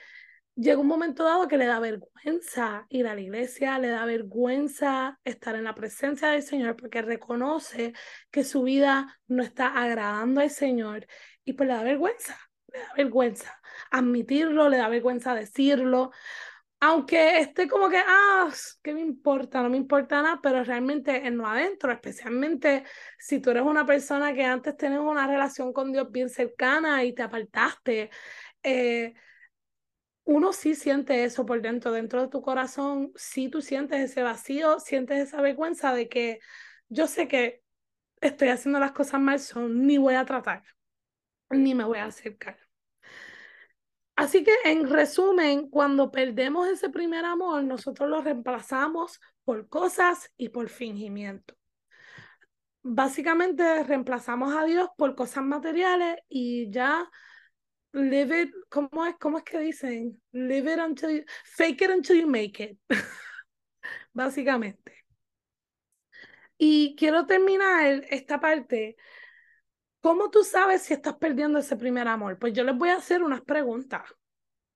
[0.57, 5.21] llega un momento dado que le da vergüenza ir a la iglesia, le da vergüenza
[5.23, 7.93] estar en la presencia del Señor porque reconoce
[8.31, 11.07] que su vida no está agradando al Señor
[11.45, 12.37] y pues le da vergüenza,
[12.73, 16.11] le da vergüenza admitirlo, le da vergüenza decirlo.
[16.81, 18.51] Aunque esté como que, ah,
[18.83, 19.62] ¿qué me importa?
[19.62, 22.85] No me importa nada, pero realmente en lo adentro, especialmente
[23.19, 27.15] si tú eres una persona que antes tenías una relación con Dios bien cercana y
[27.15, 28.11] te apartaste,
[28.62, 29.15] eh,
[30.25, 34.81] uno sí siente eso por dentro, dentro de tu corazón, sí tú sientes ese vacío,
[34.81, 36.41] sientes esa vergüenza de que
[36.89, 37.62] yo sé que
[38.21, 40.65] estoy haciendo las cosas mal, son, ni voy a tratar,
[41.51, 42.59] ni me voy a acercar.
[44.17, 50.49] Así que en resumen, cuando perdemos ese primer amor, nosotros lo reemplazamos por cosas y
[50.49, 51.55] por fingimiento.
[52.83, 57.09] Básicamente reemplazamos a Dios por cosas materiales y ya
[57.93, 60.21] live it, ¿cómo es, cómo es que dicen?
[60.33, 62.79] Live it until you, fake it until you make it.
[64.15, 65.05] Básicamente.
[66.57, 68.97] Y quiero terminar esta parte.
[70.07, 72.38] ¿Cómo tú sabes si estás perdiendo ese primer amor?
[72.38, 74.03] Pues yo les voy a hacer unas preguntas.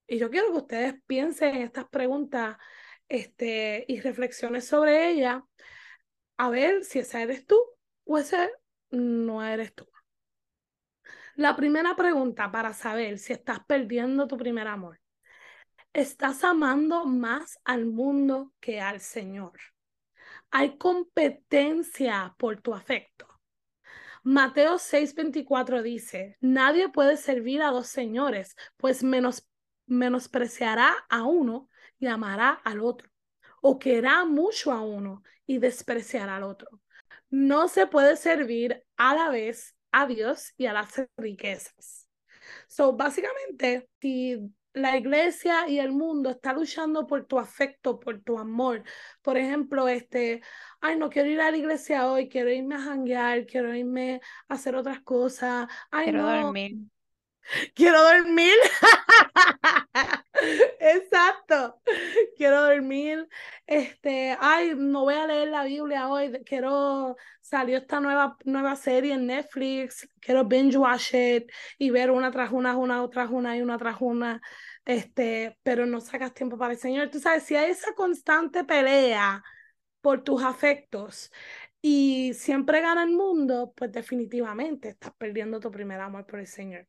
[0.08, 2.56] Y yo quiero que ustedes piensen en estas preguntas
[3.08, 5.40] este, y reflexiones sobre ellas.
[6.36, 7.56] A ver si esa eres tú
[8.02, 8.50] o ese
[8.90, 9.86] no eres tú.
[11.36, 15.00] La primera pregunta para saber si estás perdiendo tu primer amor.
[15.92, 19.60] ¿Estás amando más al mundo que al Señor?
[20.50, 23.29] Hay competencia por tu afecto.
[24.22, 29.48] Mateo 6:24 dice, nadie puede servir a dos señores, pues menos,
[29.86, 33.10] menospreciará a uno y amará al otro,
[33.62, 36.80] o querrá mucho a uno y despreciará al otro.
[37.30, 42.08] No se puede servir a la vez a Dios y a las riquezas.
[42.66, 48.38] So, básicamente, si la iglesia y el mundo está luchando por tu afecto, por tu
[48.38, 48.84] amor.
[49.22, 50.42] Por ejemplo, este,
[50.80, 54.54] ay, no quiero ir a la iglesia hoy, quiero irme a janguear, quiero irme a
[54.54, 55.68] hacer otras cosas.
[55.90, 56.42] Ay, quiero no.
[56.44, 56.76] dormir.
[57.74, 58.54] Quiero dormir.
[60.80, 61.80] Exacto.
[62.36, 63.28] Quiero dormir.
[63.66, 66.32] Este, ay, no voy a leer la Biblia hoy.
[66.44, 70.08] Quiero salió esta nueva, nueva serie en Netflix.
[70.20, 73.96] Quiero binge watch it y ver una tras una, una tras una y una tras
[74.00, 74.40] una.
[74.84, 77.10] Este, pero no sacas tiempo para el Señor.
[77.10, 79.42] Tú sabes, si hay esa constante pelea
[80.00, 81.30] por tus afectos
[81.82, 86.86] y siempre gana el mundo, pues definitivamente estás perdiendo tu primer amor por el Señor.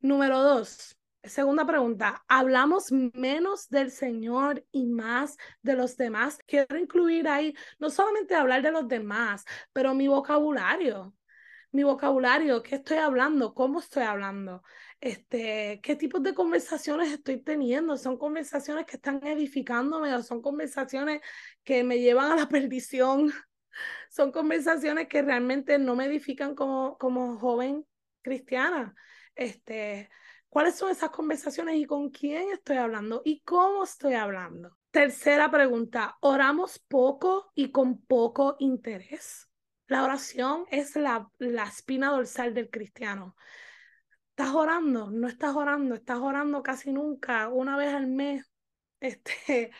[0.00, 6.38] Número dos, segunda pregunta, ¿hablamos menos del Señor y más de los demás?
[6.46, 11.14] Quiero incluir ahí no solamente hablar de los demás, pero mi vocabulario.
[11.72, 13.54] Mi vocabulario, ¿qué estoy hablando?
[13.54, 14.62] ¿Cómo estoy hablando?
[15.00, 17.96] Este, ¿Qué tipos de conversaciones estoy teniendo?
[17.96, 21.20] ¿Son conversaciones que están edificándome o son conversaciones
[21.64, 23.32] que me llevan a la perdición?
[24.10, 27.84] Son conversaciones que realmente no me edifican como, como joven
[28.22, 28.94] cristiana.
[29.36, 30.10] Este,
[30.48, 34.78] ¿Cuáles son esas conversaciones y con quién estoy hablando y cómo estoy hablando?
[34.90, 39.50] Tercera pregunta, ¿oramos poco y con poco interés?
[39.86, 43.36] La oración es la, la espina dorsal del cristiano.
[44.30, 45.10] ¿Estás orando?
[45.10, 48.50] No estás orando, estás orando casi nunca, una vez al mes.
[48.98, 49.72] Este,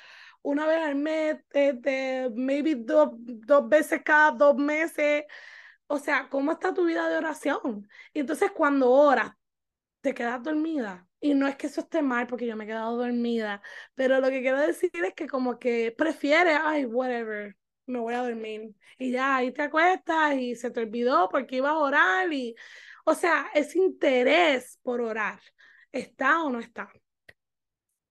[0.43, 5.25] una vez al mes, este, maybe dos, dos veces cada dos meses.
[5.87, 7.89] O sea, ¿cómo está tu vida de oración?
[8.13, 9.33] Y entonces cuando oras,
[10.07, 11.09] te quedas dormida.
[11.21, 13.61] Y no es que eso esté mal porque yo me he quedado dormida,
[13.97, 18.23] pero lo que quiero decir es que como que prefieres, ay, whatever, me voy a
[18.23, 18.73] dormir.
[18.99, 22.55] Y ya ahí te acuestas y se te olvidó porque iba a orar y,
[23.05, 25.41] o sea, ese interés por orar,
[25.91, 26.93] ¿está o no está?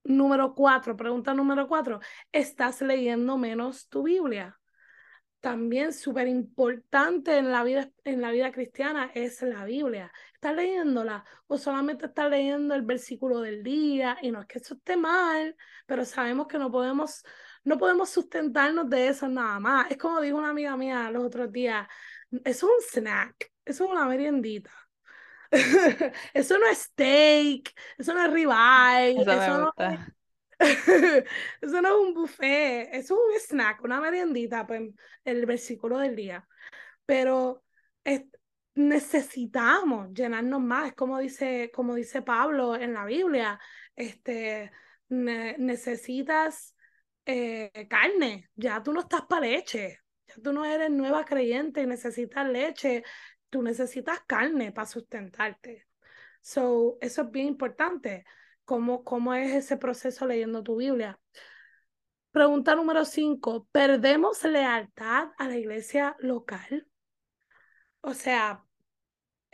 [0.03, 4.59] Número cuatro, pregunta número cuatro, ¿estás leyendo menos tu Biblia?
[5.45, 10.11] También súper importante en la vida en la vida cristiana es la Biblia.
[10.33, 14.17] ¿Estás leyéndola o solamente estás leyendo el versículo del día?
[14.23, 15.55] Y no es que eso esté mal,
[15.85, 17.23] pero sabemos que no podemos
[17.63, 19.91] no podemos sustentarnos de eso nada más.
[19.91, 21.87] Es como dijo una amiga mía los otros días,
[22.43, 24.71] es un snack, eso es una meriendita.
[26.33, 30.14] eso no es steak, eso no es ribeye, eso, no es
[31.61, 34.81] eso no es un buffet, eso es un snack, una meriendita, pues
[35.23, 36.47] el versículo del día.
[37.05, 37.63] Pero
[38.75, 43.59] necesitamos llenarnos más, como dice, como dice Pablo en la Biblia,
[43.95, 44.71] este,
[45.09, 46.75] necesitas
[47.25, 51.87] eh, carne, ya tú no estás para leche, ya tú no eres nueva creyente y
[51.87, 53.03] necesitas leche,
[53.49, 55.87] tú necesitas carne para sustentarte.
[56.41, 58.25] So, eso es bien importante
[58.65, 61.19] cómo, cómo es ese proceso leyendo tu Biblia.
[62.31, 66.87] Pregunta número cinco, ¿perdemos lealtad a la iglesia local?
[68.01, 68.64] O sea,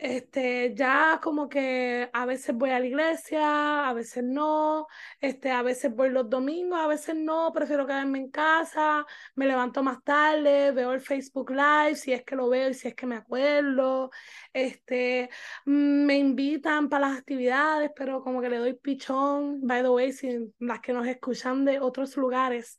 [0.02, 4.88] este, ya como que a veces voy a la iglesia, a veces no,
[5.20, 9.80] este, a veces voy los domingos, a veces no, prefiero quedarme en casa, me levanto
[9.84, 13.06] más tarde, veo el Facebook Live, si es que lo veo y si es que
[13.06, 14.10] me acuerdo,
[14.52, 15.30] este,
[15.66, 20.12] mm, me invitan para las actividades, pero como que le doy pichón, by the way,
[20.12, 22.76] si las que nos escuchan de otros lugares,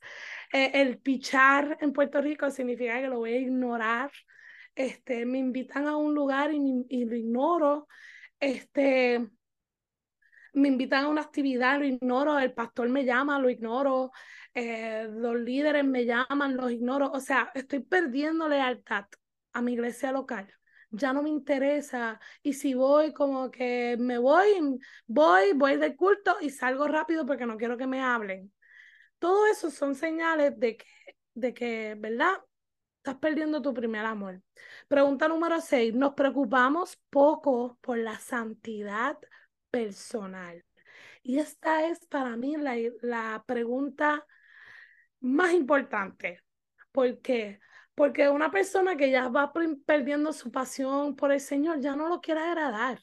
[0.52, 4.10] eh, el pichar en Puerto Rico significa que lo voy a ignorar
[4.74, 7.88] este, me invitan a un lugar y, lo ignoro.
[8.40, 9.26] Este,
[10.54, 14.12] me invitan a una actividad, lo ignoro, el pastor me llama, lo ignoro,
[14.54, 19.06] eh, los líderes me llaman, los ignoro, o sea, estoy perdiendo lealtad
[19.52, 20.52] a mi iglesia local.
[20.90, 22.20] Ya no me interesa.
[22.42, 27.46] Y si voy, como que me voy, voy, voy del culto y salgo rápido porque
[27.46, 28.52] no quiero que me hablen.
[29.18, 30.86] Todo eso son señales de que,
[31.34, 32.34] de que, ¿verdad?
[33.04, 34.40] Estás perdiendo tu primer amor.
[34.88, 35.92] Pregunta número 6.
[35.92, 39.18] Nos preocupamos poco por la santidad
[39.70, 40.64] personal.
[41.22, 44.26] Y esta es para mí la, la pregunta
[45.20, 46.40] más importante.
[46.92, 47.60] ¿Por qué?
[47.94, 49.52] Porque una persona que ya va
[49.84, 53.00] perdiendo su pasión por el Señor ya no lo quiere agradar.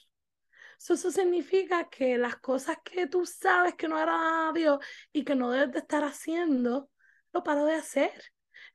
[0.80, 4.84] Eso, eso significa que las cosas que tú sabes que no agradan a Dios
[5.14, 6.90] y que no debes de estar haciendo,
[7.32, 8.12] lo paro de hacer.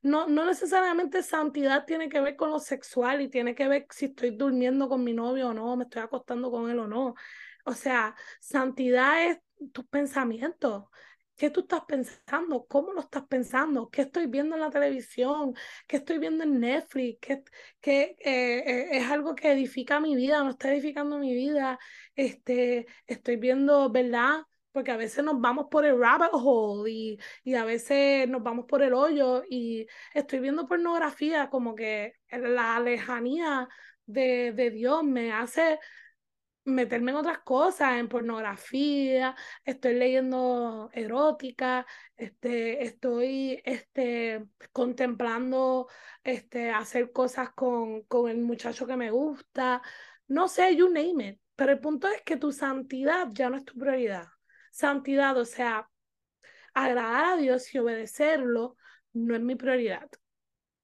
[0.03, 4.07] No, no necesariamente santidad tiene que ver con lo sexual y tiene que ver si
[4.07, 7.15] estoy durmiendo con mi novio o no, me estoy acostando con él o no.
[7.65, 9.39] O sea, santidad es
[9.73, 10.85] tus pensamientos.
[11.37, 12.67] ¿Qué tú estás pensando?
[12.67, 13.91] ¿Cómo lo estás pensando?
[13.91, 15.55] ¿Qué estoy viendo en la televisión?
[15.87, 17.19] ¿Qué estoy viendo en Netflix?
[17.21, 17.45] ¿Qué,
[17.81, 20.43] qué eh, eh, es algo que edifica mi vida?
[20.43, 21.79] ¿No está edificando mi vida?
[22.15, 24.45] Este, estoy viendo, ¿verdad?
[24.77, 28.67] Porque a veces nos vamos por el rabbit hole y, y a veces nos vamos
[28.67, 33.71] por el hoyo y estoy viendo pornografía como que la lejanía
[34.05, 35.79] de, de Dios me hace
[36.65, 45.89] meterme en otras cosas, en pornografía, estoy leyendo erótica, este, estoy este, contemplando
[46.23, 49.81] este, hacer cosas con, con el muchacho que me gusta,
[50.29, 53.65] no sé, you name it, pero el punto es que tu santidad ya no es
[53.65, 54.36] tu prioridad.
[54.77, 55.89] Santidad, o sea,
[56.75, 58.77] agradar a Dios y obedecerlo
[59.13, 60.09] no es mi prioridad.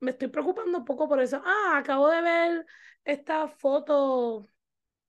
[0.00, 1.42] Me estoy preocupando un poco por eso.
[1.44, 2.66] Ah, acabo de ver
[3.04, 4.48] esta foto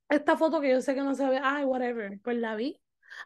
[0.09, 2.81] esta foto que yo sé que no se ve, ay, whatever, pues la vi.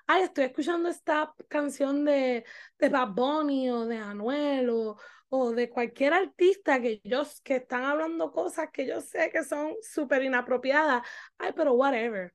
[0.08, 2.45] Ay, estoy escuchando esta canción de,
[2.80, 4.97] de Bad Bunny o de Anuel o,
[5.30, 9.76] o de cualquier artista que ellos que están hablando cosas que yo sé que son
[9.82, 11.03] súper inapropiadas.
[11.38, 12.32] Ay, pero whatever.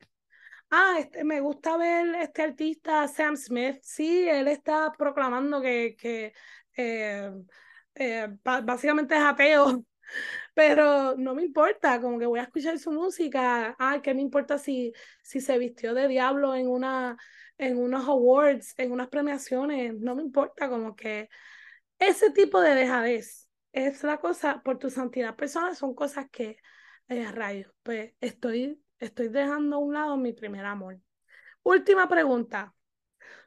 [0.75, 3.81] Ah, este, me gusta ver este artista Sam Smith.
[3.83, 6.33] Sí, él está proclamando que, que
[6.77, 7.31] eh,
[7.95, 9.85] eh, básicamente es ateo
[10.55, 14.59] pero no me importa, como que voy a escuchar su música, ay, ¿qué me importa
[14.59, 14.93] si,
[15.23, 17.17] si se vistió de diablo en, una,
[17.59, 19.95] en unos awards, en unas premiaciones?
[20.01, 21.29] No me importa, como que
[21.99, 26.59] ese tipo de dejadez es la cosa, por tu santidad personal, son cosas que,
[27.09, 30.99] eh, rayos, pues estoy, estoy dejando a un lado mi primer amor.
[31.63, 32.75] Última pregunta.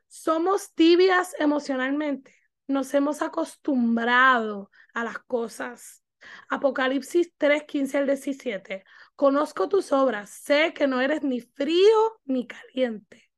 [0.08, 2.34] ¿Somos tibias emocionalmente?
[2.68, 6.06] Nos hemos acostumbrado a las cosas
[6.50, 8.84] Apocalipsis 3, 15 al 17.
[9.16, 13.30] Conozco tus obras, sé que no eres ni frío ni caliente.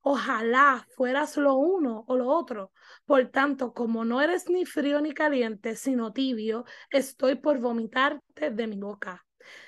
[0.00, 2.72] Ojalá fueras lo uno o lo otro.
[3.04, 8.66] Por tanto, como no eres ni frío ni caliente, sino tibio, estoy por vomitarte de
[8.68, 9.25] mi boca.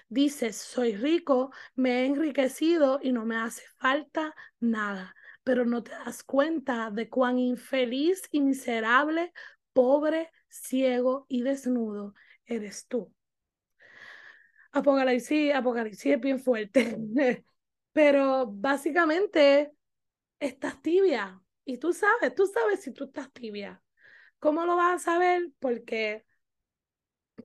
[0.08, 5.14] Dices, soy rico, me he enriquecido y no me hace falta nada,
[5.44, 9.32] pero no te das cuenta de cuán infeliz y miserable,
[9.72, 12.14] pobre, ciego y desnudo
[12.46, 13.12] eres tú.
[14.72, 16.96] Apocalipsis, Apocalipsis es bien fuerte,
[17.92, 19.72] pero básicamente
[20.38, 23.82] estás tibia y tú sabes, tú sabes si tú estás tibia.
[24.38, 25.50] ¿Cómo lo vas a saber?
[25.58, 26.24] Porque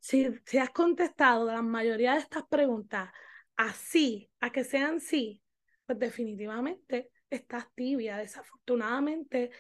[0.04, 3.10] si, si has contestado la mayoría de estas preguntas
[3.56, 5.41] así, a que sean sí,
[5.86, 8.18] pues definitivamente estás tibia.
[8.18, 9.51] Desafortunadamente,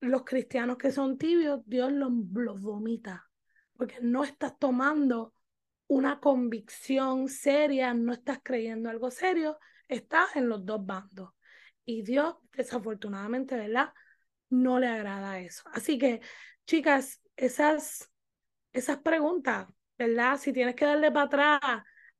[0.00, 3.30] los cristianos que son tibios, Dios los, los vomita
[3.74, 5.32] porque no estás tomando
[5.86, 9.58] una convicción seria, no estás creyendo algo serio,
[9.88, 11.30] estás en los dos bandos.
[11.86, 13.92] Y Dios, desafortunadamente, ¿verdad?
[14.50, 15.62] No le agrada eso.
[15.72, 16.20] Así que,
[16.66, 18.10] chicas, esas,
[18.74, 19.66] esas preguntas,
[19.96, 20.38] ¿verdad?
[20.38, 21.60] Si tienes que darle para atrás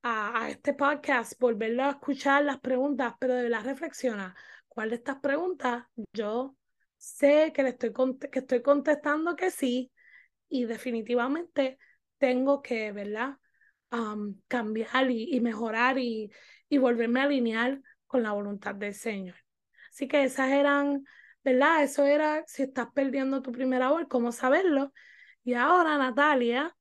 [0.01, 4.35] a, a este podcast, volverlo a escuchar las preguntas, pero de verdad reflexiona,
[4.67, 6.55] ¿cuál de estas preguntas yo
[6.97, 7.93] sé que le estoy,
[8.31, 9.91] que estoy contestando que sí,
[10.49, 11.77] y definitivamente
[12.17, 13.37] tengo que, ¿verdad?
[14.47, 16.29] cambiar y, mejorar y,
[16.67, 19.35] y, volverme a alinear con la voluntad del Señor.
[19.89, 21.05] Así que esas eran,
[21.45, 21.83] ¿verdad?
[21.83, 24.91] Eso era si estás perdiendo tu primer amor, cómo saberlo.
[25.45, 26.75] Y ahora Natalia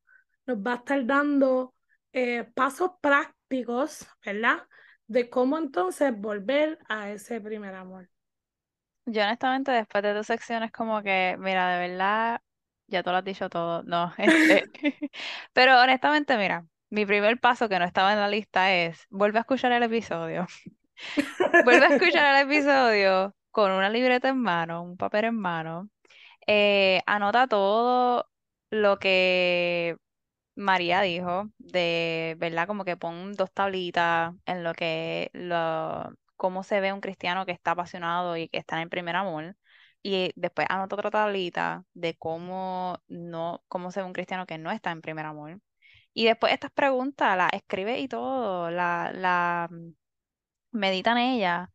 [0.47, 1.75] nos va a estar dando
[2.13, 4.67] eh, pasos prácticos, ¿verdad?
[5.07, 8.09] De cómo entonces volver a ese primer amor.
[9.05, 12.41] Yo honestamente después de dos secciones como que, mira, de verdad
[12.87, 14.65] ya tú lo has dicho todo, no, este,
[15.53, 19.41] pero honestamente, mira, mi primer paso que no estaba en la lista es, vuelve a
[19.43, 20.47] escuchar el episodio,
[21.65, 25.91] vuelve a escuchar el episodio con una libreta en mano, un papel en mano.
[26.47, 28.29] Eh, anota todo
[28.75, 29.97] lo que
[30.57, 32.67] María dijo, de, ¿verdad?
[32.67, 37.53] Como que pon dos tablitas en lo que, lo, cómo se ve un cristiano que
[37.53, 39.57] está apasionado y que está en primer amor.
[40.03, 44.71] Y después anota otra tablita de cómo no, cómo se ve un cristiano que no
[44.71, 45.61] está en primer amor.
[46.15, 49.69] Y después estas preguntas las escribe y todo, la, la
[50.73, 51.69] medita en ellas.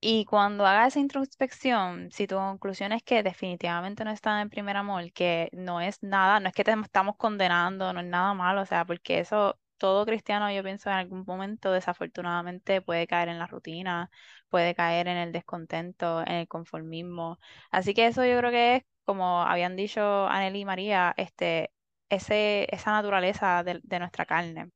[0.00, 4.76] Y cuando haga esa introspección, si tu conclusión es que definitivamente no está en primer
[4.76, 8.62] amor, que no es nada, no es que te estamos condenando, no es nada malo,
[8.62, 13.38] o sea, porque eso todo cristiano yo pienso en algún momento desafortunadamente puede caer en
[13.40, 14.08] la rutina,
[14.48, 17.38] puede caer en el descontento, en el conformismo.
[17.72, 21.72] Así que eso yo creo que es, como habían dicho Anel y María, este,
[22.08, 24.70] ese, esa naturaleza de, de nuestra carne.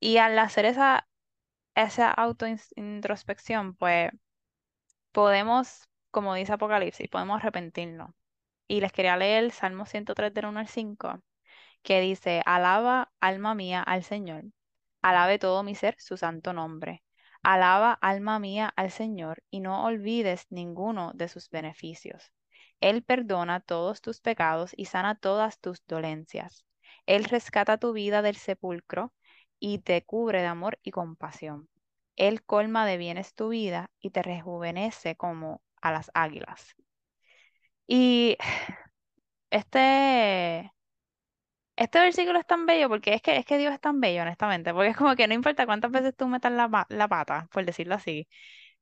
[0.00, 1.08] Y al hacer esa,
[1.74, 4.10] esa autointrospección, pues
[5.14, 8.10] podemos, como dice Apocalipsis, podemos arrepentirnos.
[8.68, 11.20] Y les quería leer el Salmo 103 del 1 al 5,
[11.82, 14.44] que dice, Alaba, alma mía, al Señor.
[15.02, 17.04] Alabe todo mi ser su santo nombre.
[17.42, 22.32] Alaba, alma mía, al Señor, y no olvides ninguno de sus beneficios.
[22.80, 26.64] Él perdona todos tus pecados y sana todas tus dolencias.
[27.06, 29.12] Él rescata tu vida del sepulcro
[29.60, 31.68] y te cubre de amor y compasión.
[32.16, 36.74] Él colma de bienes tu vida y te rejuvenece como a las águilas.
[37.86, 38.36] Y
[39.50, 40.70] este,
[41.76, 44.72] este versículo es tan bello porque es que, es que Dios es tan bello, honestamente,
[44.72, 47.94] porque es como que no importa cuántas veces tú metas la, la pata, por decirlo
[47.96, 48.28] así,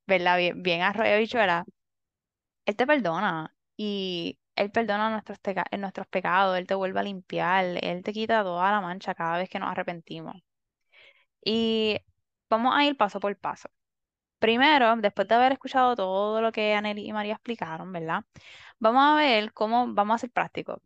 [0.06, 0.38] ¿verdad?
[0.38, 1.64] Bien, bien arroyo bichuela,
[2.66, 5.38] Él te perdona y Él perdona nuestros,
[5.78, 9.48] nuestros pecados, Él te vuelve a limpiar, Él te quita toda la mancha cada vez
[9.48, 10.36] que nos arrepentimos.
[11.44, 11.98] Y
[12.52, 13.68] vamos a ir paso por paso.
[14.38, 18.24] Primero, después de haber escuchado todo lo que Aneli y María explicaron, ¿verdad?
[18.78, 20.80] Vamos a ver cómo, vamos a ser prácticos.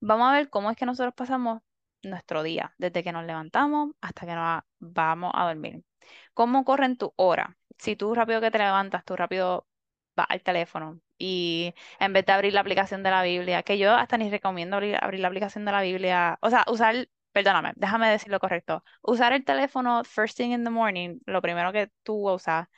[0.00, 1.62] Vamos a ver cómo es que nosotros pasamos
[2.02, 5.84] nuestro día, desde que nos levantamos hasta que nos vamos a dormir.
[6.34, 7.56] ¿Cómo corren tu hora?
[7.78, 9.66] Si tú rápido que te levantas, tú rápido
[10.16, 13.94] vas al teléfono y en vez de abrir la aplicación de la Biblia, que yo
[13.94, 18.10] hasta ni recomiendo abrir, abrir la aplicación de la Biblia, o sea, usar perdóname, déjame
[18.10, 18.84] decir lo correcto.
[19.02, 22.68] Usar el teléfono first thing in the morning, lo primero que tú usas,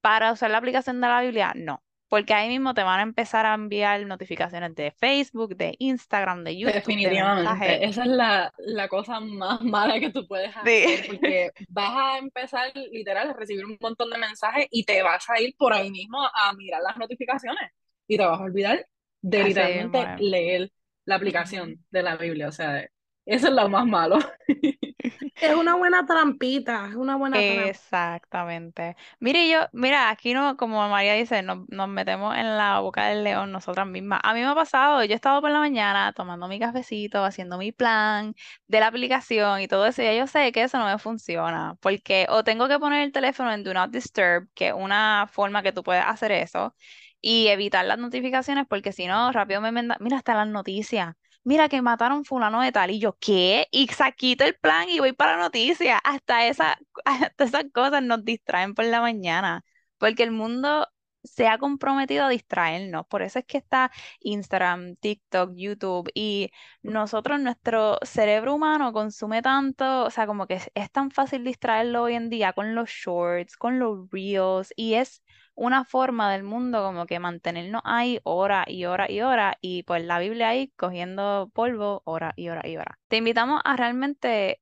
[0.00, 1.82] para usar la aplicación de la Biblia, no.
[2.08, 6.56] Porque ahí mismo te van a empezar a enviar notificaciones de Facebook, de Instagram, de
[6.56, 6.74] YouTube.
[6.74, 7.84] Definitivamente.
[7.84, 11.06] Esa es la, la, cosa más mala que tú puedes hacer.
[11.08, 15.40] Porque vas a empezar literal a recibir un montón de mensajes y te vas a
[15.40, 17.72] ir por ahí mismo a mirar las notificaciones.
[18.06, 18.86] Y te vas a olvidar
[19.22, 20.70] de literalmente leer
[21.06, 22.46] la aplicación de la Biblia.
[22.48, 22.86] O sea,
[23.26, 24.18] eso es lo más malo.
[25.40, 27.38] Es una buena trampita, es una buena.
[27.40, 28.96] Exactamente.
[29.20, 33.24] Mire, yo, mira, aquí no, como María dice, nos, nos metemos en la boca del
[33.24, 34.20] león nosotras mismas.
[34.22, 37.58] A mí me ha pasado, yo he estado por la mañana tomando mi cafecito, haciendo
[37.58, 38.34] mi plan
[38.68, 42.26] de la aplicación y todo eso, y yo sé que eso no me funciona, porque
[42.30, 45.72] o tengo que poner el teléfono en Do Not Disturb, que es una forma que
[45.72, 46.74] tú puedes hacer eso,
[47.20, 51.14] y evitar las notificaciones, porque si no, rápido me manda, mira, hasta las noticias
[51.44, 53.68] mira que mataron fulano de tal, y yo, ¿qué?
[53.70, 55.98] Y saquito el plan y voy para la noticia.
[55.98, 59.64] Hasta, esa, hasta esas cosas nos distraen por la mañana,
[59.98, 60.88] porque el mundo
[61.24, 63.06] se ha comprometido a distraernos.
[63.06, 63.90] Por eso es que está
[64.20, 66.50] Instagram, TikTok, YouTube y
[66.82, 72.02] nosotros, nuestro cerebro humano consume tanto, o sea, como que es, es tan fácil distraerlo
[72.02, 75.22] hoy en día con los shorts, con los reels y es
[75.54, 80.04] una forma del mundo como que mantenernos ahí hora y hora y hora y pues
[80.04, 82.98] la Biblia ahí cogiendo polvo hora y hora y hora.
[83.08, 84.60] Te invitamos a realmente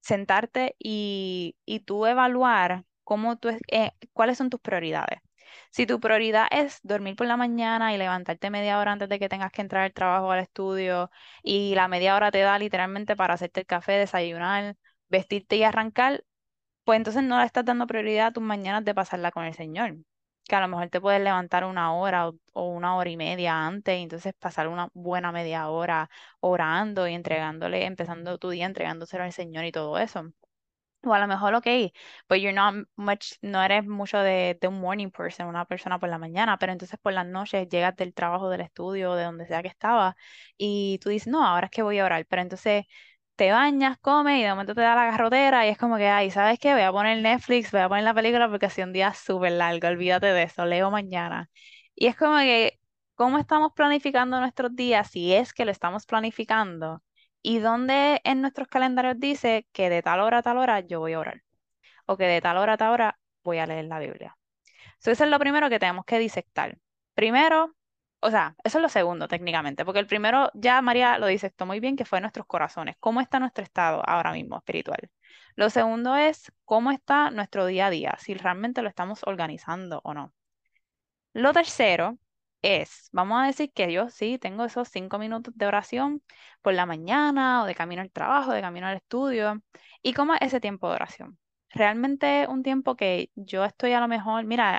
[0.00, 5.20] sentarte y, y tú evaluar cómo tú, eh, cuáles son tus prioridades.
[5.70, 9.28] Si tu prioridad es dormir por la mañana y levantarte media hora antes de que
[9.28, 11.10] tengas que entrar al trabajo al estudio
[11.42, 14.76] y la media hora te da literalmente para hacerte el café, desayunar,
[15.08, 16.24] vestirte y arrancar,
[16.86, 19.96] pues entonces no le estás dando prioridad a tus mañanas de pasarla con el Señor.
[20.44, 23.98] Que a lo mejor te puedes levantar una hora o, una hora y media antes
[23.98, 26.08] y entonces pasar una buena media hora
[26.40, 30.32] orando y entregándole, empezando tu día entregándoselo al Señor y todo eso.
[31.04, 31.66] O a lo mejor, ok,
[32.26, 36.08] pues you're not much, no eres mucho de, de, un morning person, una persona por
[36.08, 39.62] la mañana, pero entonces por las noches llegas del trabajo, del estudio, de donde sea
[39.62, 40.16] que estaba,
[40.58, 42.86] y tú dices, no, ahora es que voy a orar, pero entonces
[43.36, 46.30] te bañas, comes y de momento te da la garrotera y es como que, ay,
[46.30, 46.72] ¿sabes qué?
[46.72, 49.88] Voy a poner Netflix, voy a poner la película porque hace un día súper largo,
[49.88, 51.50] olvídate de eso, leo mañana.
[51.94, 52.78] Y es como que,
[53.14, 55.10] ¿cómo estamos planificando nuestros días?
[55.10, 57.02] Si es que lo estamos planificando.
[57.42, 61.12] ¿Y dónde en nuestros calendarios dice que de tal hora a tal hora yo voy
[61.14, 61.42] a orar?
[62.06, 64.36] O que de tal hora a tal hora voy a leer la Biblia.
[64.98, 66.78] So, eso es lo primero que tenemos que disectar.
[67.14, 67.74] Primero,
[68.26, 71.78] o sea, eso es lo segundo técnicamente, porque el primero ya María lo disectó muy
[71.80, 74.98] bien, que fue nuestros corazones, cómo está nuestro estado ahora mismo espiritual.
[75.54, 80.12] Lo segundo es cómo está nuestro día a día, si realmente lo estamos organizando o
[80.12, 80.34] no.
[81.34, 82.18] Lo tercero
[82.62, 86.22] es, vamos a decir que yo sí tengo esos cinco minutos de oración
[86.62, 89.62] por la mañana o de camino al trabajo, de camino al estudio.
[90.02, 91.38] ¿Y cómo es ese tiempo de oración?
[91.70, 94.78] Realmente un tiempo que yo estoy a lo mejor, mira,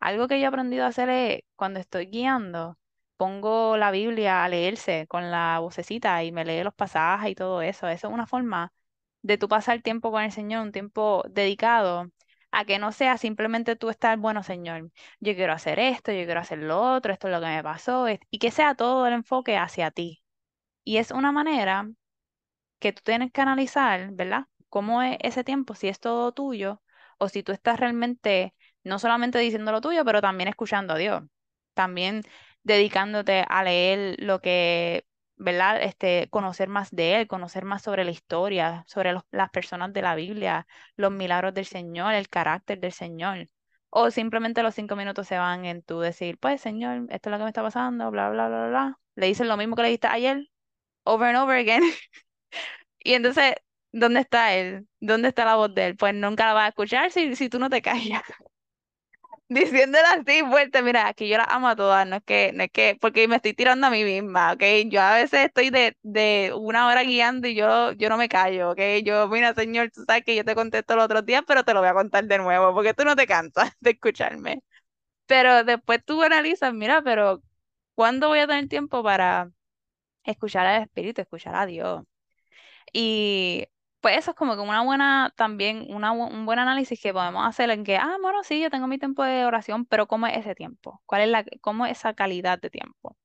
[0.00, 2.78] algo que yo he aprendido a hacer es cuando estoy guiando,
[3.16, 7.62] pongo la Biblia a leerse con la vocecita y me lee los pasajes y todo
[7.62, 7.88] eso.
[7.88, 8.72] Eso es una forma
[9.22, 12.10] de tú pasar tiempo con el Señor, un tiempo dedicado
[12.52, 14.90] a que no sea simplemente tú estar, bueno, Señor,
[15.20, 18.06] yo quiero hacer esto, yo quiero hacer lo otro, esto es lo que me pasó,
[18.30, 20.22] y que sea todo el enfoque hacia ti.
[20.84, 21.90] Y es una manera
[22.80, 24.46] que tú tienes que analizar, ¿verdad?
[24.68, 25.74] ¿Cómo es ese tiempo?
[25.74, 26.82] Si es todo tuyo
[27.18, 28.54] o si tú estás realmente
[28.84, 31.22] no solamente diciendo lo tuyo, pero también escuchando a Dios.
[31.74, 32.22] También
[32.62, 35.06] dedicándote a leer lo que
[35.38, 35.82] ¿verdad?
[35.82, 40.14] Este, conocer más de él, conocer más sobre la historia, sobre las personas de la
[40.14, 43.46] Biblia, los milagros del Señor, el carácter del Señor.
[43.90, 47.38] O simplemente los cinco minutos se van en tú decir, pues Señor, esto es lo
[47.38, 48.98] que me está pasando, bla, bla, bla, bla.
[49.14, 50.48] Le dices lo mismo que le dijiste ayer,
[51.04, 51.82] over and over again.
[52.98, 53.54] y entonces,
[53.98, 54.88] ¿dónde está él?
[55.00, 55.96] ¿Dónde está la voz de él?
[55.96, 58.22] Pues nunca la vas a escuchar si, si tú no te callas
[59.48, 62.70] diciéndola así fuerte, mira, que yo la amo a todas, no es que, no es
[62.70, 64.62] que, porque me estoy tirando a mí misma, ¿ok?
[64.88, 68.70] Yo a veces estoy de, de una hora guiando y yo, yo no me callo,
[68.72, 68.80] ¿ok?
[69.04, 71.80] Yo, mira, señor, tú sabes que yo te contesto los otros días, pero te lo
[71.80, 74.62] voy a contar de nuevo, porque tú no te cansas de escucharme.
[75.26, 77.42] Pero después tú analizas, mira, pero
[77.94, 79.50] ¿cuándo voy a tener tiempo para
[80.24, 82.02] escuchar al Espíritu, escuchar a Dios?
[82.92, 83.66] Y
[84.06, 87.70] pues eso es como que una buena, también una, un buen análisis que podemos hacer
[87.70, 90.54] en que, ah, bueno, sí, yo tengo mi tiempo de oración, pero ¿cómo es ese
[90.54, 91.02] tiempo?
[91.06, 93.16] ¿Cuál es la, cómo es esa calidad de tiempo?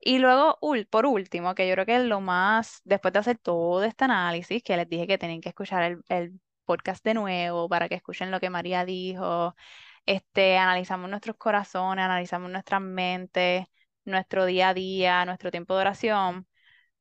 [0.00, 0.58] Y luego,
[0.90, 4.60] por último, que yo creo que es lo más, después de hacer todo este análisis,
[4.64, 8.32] que les dije que tienen que escuchar el, el podcast de nuevo para que escuchen
[8.32, 9.54] lo que María dijo,
[10.04, 13.66] este, analizamos nuestros corazones, analizamos nuestras mentes,
[14.04, 16.48] nuestro día a día, nuestro tiempo de oración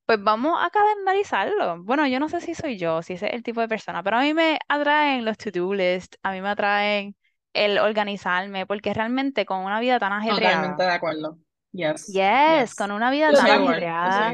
[0.06, 1.84] pues vamos a calendarizarlo.
[1.84, 4.18] Bueno, yo no sé si soy yo, si ese es el tipo de persona, pero
[4.18, 7.16] a mí me atraen los to-do list, a mí me atraen
[7.54, 10.56] el organizarme, porque realmente con una vida tan ajetreada.
[10.56, 11.38] Totalmente de acuerdo.
[11.72, 12.08] Yes.
[12.08, 14.34] Yes, con una vida tan ajetreada.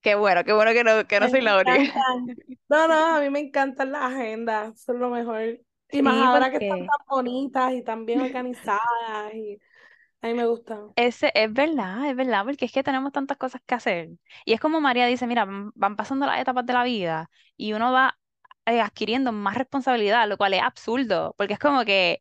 [0.00, 2.00] Qué bueno, qué bueno que no, que no soy la única.
[2.68, 5.60] No, no, a mí me encantan las agendas, son lo mejor.
[5.90, 9.58] Y más ahora que están tan bonitas y tan bien organizadas y
[10.22, 10.78] a me gusta.
[10.94, 14.10] Ese, es verdad, es verdad, porque es que tenemos tantas cosas que hacer.
[14.44, 17.92] Y es como María dice, mira, van pasando las etapas de la vida y uno
[17.92, 18.18] va
[18.66, 22.20] eh, adquiriendo más responsabilidad, lo cual es absurdo, porque es como que,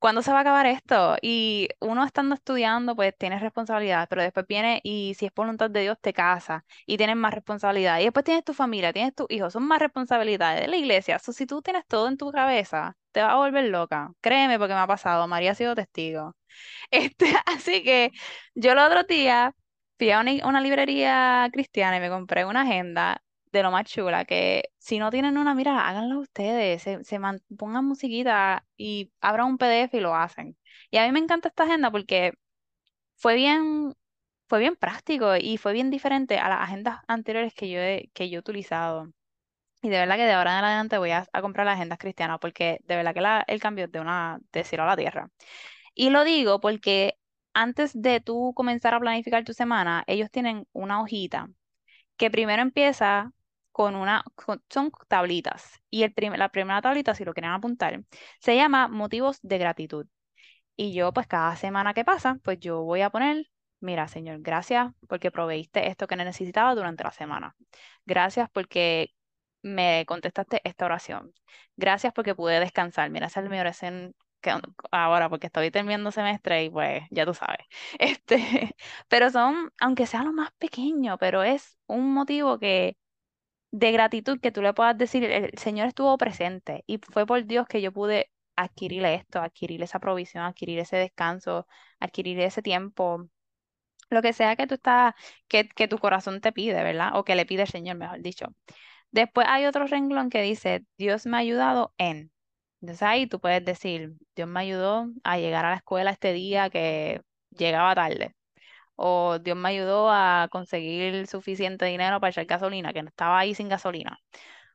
[0.00, 1.16] ¿cuándo se va a acabar esto?
[1.22, 5.82] Y uno estando estudiando, pues tienes responsabilidad, pero después viene y si es voluntad de
[5.82, 8.00] Dios, te casa y tienes más responsabilidad.
[8.00, 11.18] Y después tienes tu familia, tienes tus hijos, son más responsabilidades de la iglesia.
[11.20, 14.12] Si tú tienes todo en tu cabeza, te va a volver loca.
[14.20, 16.34] Créeme porque me ha pasado, María ha sido testigo.
[16.90, 18.12] Este, así que
[18.54, 19.54] yo el otro día
[19.98, 23.22] fui a una, librería cristiana y me compré una agenda
[23.52, 27.18] de lo más chula, que si no tienen una, mira, háganlo ustedes, se, se
[27.56, 30.56] pongan musiquita y abran un PDF y lo hacen.
[30.90, 32.32] Y a mí me encanta esta agenda porque
[33.16, 33.94] fue bien,
[34.48, 38.30] fue bien práctico y fue bien diferente a las agendas anteriores que yo he, que
[38.30, 39.08] yo he utilizado.
[39.82, 42.80] Y de verdad que de ahora en adelante voy a, comprar las agendas cristianas porque
[42.84, 43.14] de verdad
[43.46, 45.30] que el cambio es de una de cielo a la tierra.
[45.98, 47.18] Y lo digo porque
[47.54, 51.50] antes de tú comenzar a planificar tu semana, ellos tienen una hojita
[52.16, 53.32] que primero empieza
[53.72, 54.24] con una,
[54.70, 55.82] son tablitas.
[55.90, 58.04] Y el la primera tablita, si lo quieren apuntar,
[58.40, 60.06] se llama motivos de gratitud.
[60.76, 63.46] Y yo, pues cada semana que pasa, pues yo voy a poner,
[63.80, 67.56] mira, Señor, gracias porque proveíste esto que necesitaba durante la semana.
[68.06, 69.10] Gracias porque
[69.62, 71.34] me contestaste esta oración.
[71.76, 73.10] Gracias porque pude descansar.
[73.10, 74.14] Mira, esa es mi oración
[74.90, 77.60] ahora porque estoy terminando semestre y pues ya tú sabes.
[77.98, 78.76] Este,
[79.08, 82.96] pero son, aunque sea lo más pequeño, pero es un motivo que
[83.70, 87.66] de gratitud que tú le puedas decir, el Señor estuvo presente y fue por Dios
[87.68, 91.66] que yo pude adquirir esto, adquirir esa provisión, adquirir ese descanso,
[92.00, 93.28] adquirir ese tiempo,
[94.10, 95.14] lo que sea que tú estás,
[95.48, 97.12] que, que tu corazón te pide, ¿verdad?
[97.14, 98.46] O que le pide el Señor, mejor dicho.
[99.12, 102.32] Después hay otro renglón que dice, Dios me ha ayudado en.
[102.80, 106.70] Entonces ahí tú puedes decir, Dios me ayudó a llegar a la escuela este día
[106.70, 107.20] que
[107.50, 108.34] llegaba tarde.
[108.96, 113.54] O Dios me ayudó a conseguir suficiente dinero para echar gasolina, que no estaba ahí
[113.54, 114.18] sin gasolina.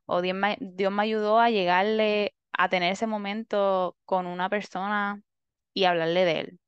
[0.06, 5.22] O Dios me, Dios me ayudó a llegarle a tener ese momento con una persona
[5.74, 6.60] y hablarle de él,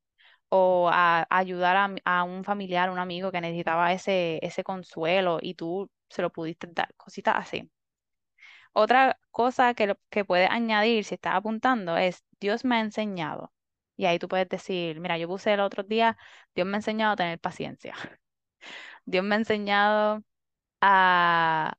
[0.49, 5.55] o a, ayudar a, a un familiar, un amigo que necesitaba ese, ese consuelo y
[5.55, 7.69] tú se lo pudiste dar, cositas así.
[8.76, 13.53] Otra cosa que, que puedes añadir si estás apuntando es, Dios me ha enseñado.
[13.97, 16.17] Y ahí tú puedes decir, mira, yo puse el otro día,
[16.55, 17.95] Dios me ha enseñado a tener paciencia.
[19.05, 20.23] Dios me ha enseñado
[20.82, 21.76] a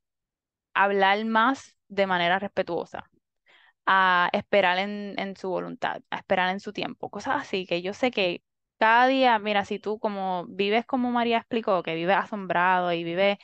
[0.75, 3.09] hablar más de manera respetuosa,
[3.85, 7.93] a esperar en, en su voluntad, a esperar en su tiempo, cosas así que yo
[7.93, 8.43] sé que
[8.79, 13.37] cada día, mira, si tú como vives como María explicó, que vives asombrado y vives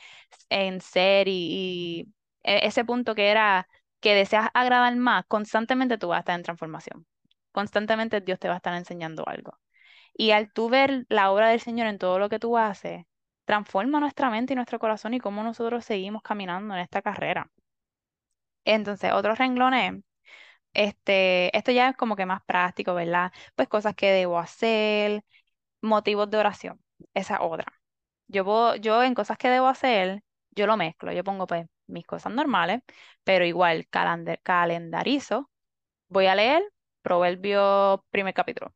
[0.50, 2.12] en ser y,
[2.44, 3.68] ese punto que era
[4.00, 7.06] que deseas agradar más, constantemente tú vas a estar en transformación.
[7.52, 9.58] Constantemente Dios te va a estar enseñando algo.
[10.14, 13.04] Y al tú ver la obra del Señor en todo lo que tú haces,
[13.46, 17.50] transforma nuestra mente y nuestro corazón y cómo nosotros seguimos caminando en esta carrera.
[18.64, 19.92] Entonces, otro renglón es,
[20.74, 23.32] este, esto ya es como que más práctico, ¿verdad?
[23.56, 25.24] Pues cosas que debo hacer,
[25.82, 26.80] motivos de oración,
[27.14, 27.66] esa otra.
[28.28, 30.22] Yo, puedo- yo en cosas que debo hacer,
[30.52, 32.82] yo lo mezclo, yo pongo pues mis cosas normales,
[33.24, 35.50] pero igual calendar- calendarizo,
[36.08, 36.62] voy a leer
[37.02, 38.74] Proverbio primer capítulo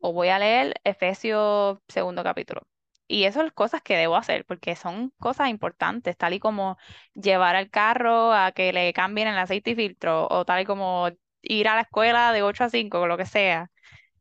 [0.00, 2.62] o voy a leer Efesios segundo capítulo.
[3.06, 6.78] Y eso son cosas que debo hacer, porque son cosas importantes, tal y como
[7.14, 11.08] llevar al carro a que le cambien el aceite y filtro, o tal y como
[11.42, 13.70] ir a la escuela de 8 a 5, o lo que sea.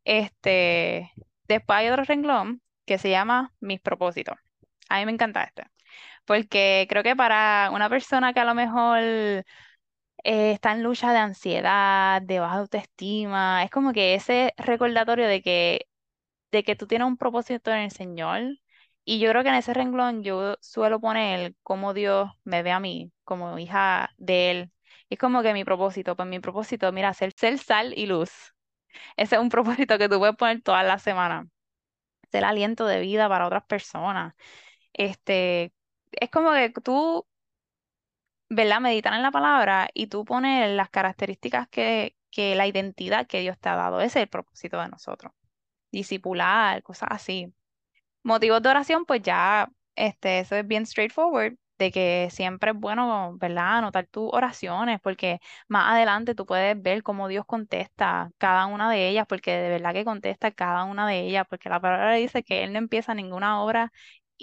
[0.06, 1.12] Este,
[1.48, 4.38] después hay otro renglón que se llama mis propósitos.
[4.90, 5.66] A mí me encanta este,
[6.26, 9.44] porque creo que para una persona que a lo mejor eh,
[10.24, 15.88] está en lucha de ansiedad, de baja autoestima, es como que ese recordatorio de que
[16.52, 18.42] de que tú tienes un propósito en el Señor.
[19.06, 22.80] Y yo creo que en ese renglón yo suelo poner cómo Dios me ve a
[22.80, 24.72] mí como hija de Él.
[25.10, 28.32] Es como que mi propósito, pues mi propósito, mira, ser, ser sal y luz.
[29.18, 31.48] Ese es un propósito que tú puedes poner toda la semana.
[32.32, 34.34] Ser aliento de vida para otras personas.
[34.94, 35.74] Este,
[36.20, 37.26] es como que tú,
[38.50, 38.82] ¿verdad?
[38.82, 43.58] Meditar en la palabra y tú pones las características que, que la identidad que Dios
[43.60, 44.00] te ha dado.
[44.02, 45.34] Ese es el propósito de nosotros.
[45.92, 47.54] Discipular, cosas así.
[48.24, 53.38] Motivos de oración, pues ya, este, eso es bien straightforward, de que siempre es bueno,
[53.40, 53.80] ¿verdad?
[53.80, 55.40] Anotar tus oraciones, porque
[55.70, 59.94] más adelante tú puedes ver cómo Dios contesta cada una de ellas, porque de verdad
[59.94, 63.62] que contesta cada una de ellas, porque la palabra dice que Él no empieza ninguna
[63.64, 63.92] obra,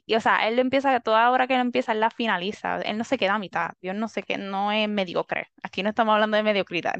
[0.06, 3.04] y, o sea, Él empieza, toda obra que Él empieza, Él la finaliza, Él no
[3.04, 6.36] se queda a mitad, Dios no se que no es mediocre, aquí no estamos hablando
[6.36, 6.96] de mediocridad,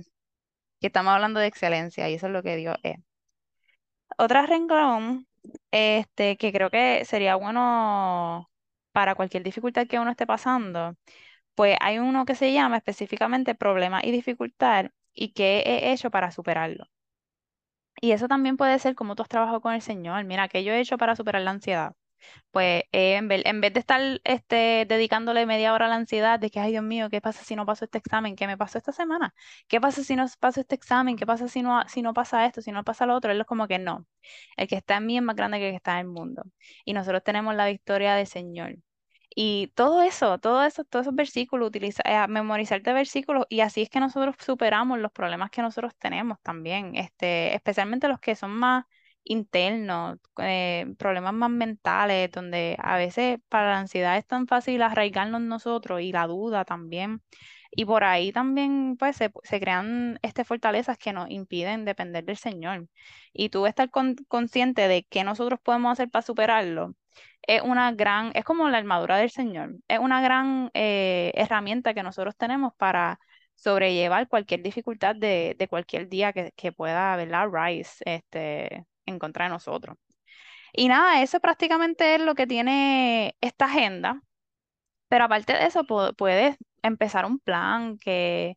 [0.81, 2.99] que estamos hablando de excelencia, y eso es lo que Dios es.
[4.19, 5.27] Otra renglón,
[5.71, 8.51] este, que creo que sería bueno
[8.93, 10.97] para cualquier dificultad que uno esté pasando,
[11.55, 16.31] pues hay uno que se llama específicamente problema y dificultad y qué he hecho para
[16.33, 16.87] superarlo.
[18.03, 20.25] Y eso también puede ser como tú has trabajado con el Señor.
[20.25, 21.95] Mira, ¿qué yo he hecho para superar la ansiedad?
[22.51, 26.39] Pues eh, en vez, en vez de estar este, dedicándole media hora a la ansiedad
[26.41, 28.37] de que, ay Dios mío, ¿qué pasa si no paso este examen?
[28.37, 29.35] ¿Qué me pasó esta semana?
[29.69, 31.17] ¿Qué pasa si no paso este examen?
[31.17, 32.63] ¿Qué pasa si no, si no pasa esto?
[32.63, 33.33] Si no pasa lo otro?
[33.33, 34.07] Él es como que no.
[34.57, 36.43] El que está en mí es más grande que el que está en el mundo.
[36.85, 38.77] Y nosotros tenemos la victoria del Señor.
[39.35, 43.89] Y todo eso, todo eso, todos esos versículos, utiliza, eh, memorizarte versículos, y así es
[43.91, 48.85] que nosotros superamos los problemas que nosotros tenemos también, este, especialmente los que son más
[49.25, 55.41] internos, eh, problemas más mentales, donde a veces para la ansiedad es tan fácil arraigarnos
[55.43, 57.23] nosotros y la duda también.
[57.71, 62.89] Y por ahí también pues se, crean este, fortalezas que nos impiden depender del Señor.
[63.33, 66.95] Y tú estar con- consciente de que nosotros podemos hacer para superarlo
[67.43, 72.03] es una gran, es como la armadura del Señor, es una gran eh, herramienta que
[72.03, 73.19] nosotros tenemos para
[73.55, 77.49] sobrellevar cualquier dificultad de, de cualquier día que, que pueda, ¿verdad?
[77.53, 79.97] Rise, este, en contra nosotros.
[80.73, 84.23] Y nada, eso prácticamente es lo que tiene esta agenda,
[85.09, 88.57] pero aparte de eso, pu- puedes empezar un plan que,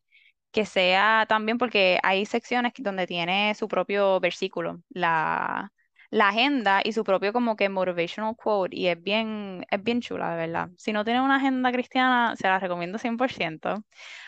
[0.52, 5.72] que sea también, porque hay secciones donde tiene su propio versículo, la,
[6.10, 10.30] la agenda y su propio como que motivational quote, y es bien, es bien chula,
[10.30, 10.70] de verdad.
[10.78, 13.84] Si no tienen una agenda cristiana, se la recomiendo 100%,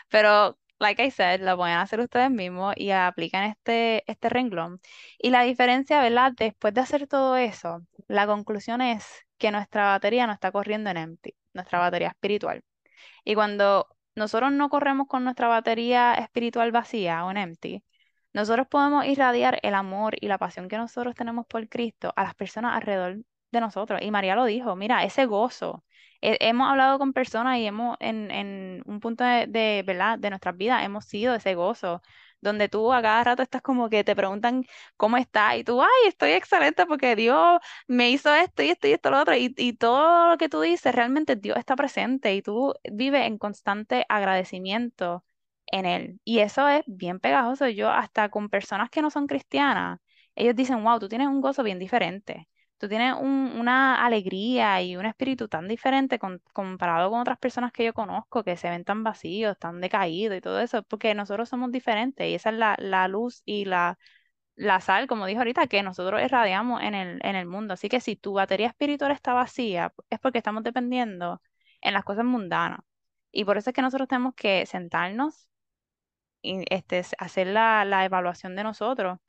[0.09, 4.79] pero like I said, la pueden hacer ustedes mismos y aplican este, este renglón.
[5.17, 6.33] Y la diferencia, ¿verdad?
[6.37, 9.05] Después de hacer todo eso, la conclusión es
[9.37, 12.63] que nuestra batería no está corriendo en empty, nuestra batería espiritual.
[13.23, 17.83] Y cuando nosotros no corremos con nuestra batería espiritual vacía o en empty,
[18.33, 22.35] nosotros podemos irradiar el amor y la pasión que nosotros tenemos por Cristo a las
[22.35, 23.17] personas alrededor
[23.51, 24.01] de nosotros.
[24.01, 25.83] Y María lo dijo, mira, ese gozo.
[26.21, 29.83] He- hemos hablado con personas y hemos, en, un punto de, de,
[30.19, 32.01] de nuestras vidas, hemos sido ese gozo
[32.41, 34.63] donde tú a cada rato estás como que te preguntan
[34.95, 38.91] cómo estás y tú, ay, estoy excelente porque Dios me hizo esto y esto y
[38.93, 42.41] esto lo otro y, y todo lo que tú dices, realmente Dios está presente y
[42.41, 45.23] tú vives en constante agradecimiento
[45.67, 46.19] en Él.
[46.23, 47.67] Y eso es bien pegajoso.
[47.69, 49.99] Yo hasta con personas que no son cristianas,
[50.35, 52.47] ellos dicen, wow, tú tienes un gozo bien diferente.
[52.77, 56.19] Tú tienes un- una alegría y un espíritu tan diferente
[56.53, 60.41] comparado con otras personas que yo conozco que se ven tan vacíos, tan decaídos y
[60.41, 63.97] todo eso, porque nosotros somos diferentes y esa es la, la luz y la,
[64.55, 67.73] la sal, como dijo ahorita, que nosotros irradiamos en el, en el mundo.
[67.75, 71.41] Así que si tu batería espiritual está vacía, es porque estamos dependiendo
[71.81, 72.79] en las cosas mundanas.
[73.31, 75.47] Y por eso es que nosotros tenemos que sentarnos
[76.41, 79.19] y este, hacer la, la evaluación de nosotros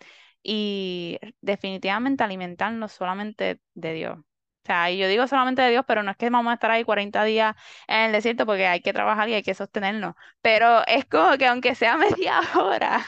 [0.50, 4.18] y definitivamente alimentarnos solamente de Dios.
[4.18, 4.24] O
[4.64, 6.84] sea, y yo digo solamente de Dios, pero no es que vamos a estar ahí
[6.84, 7.54] 40 días
[7.86, 10.14] en el desierto porque hay que trabajar y hay que sostenernos.
[10.40, 13.04] Pero es como que aunque sea media hora,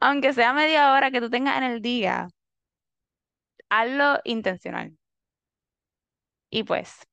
[0.00, 2.28] aunque sea media hora que tú tengas en el día,
[3.68, 4.96] hazlo intencional.
[6.50, 7.06] Y pues,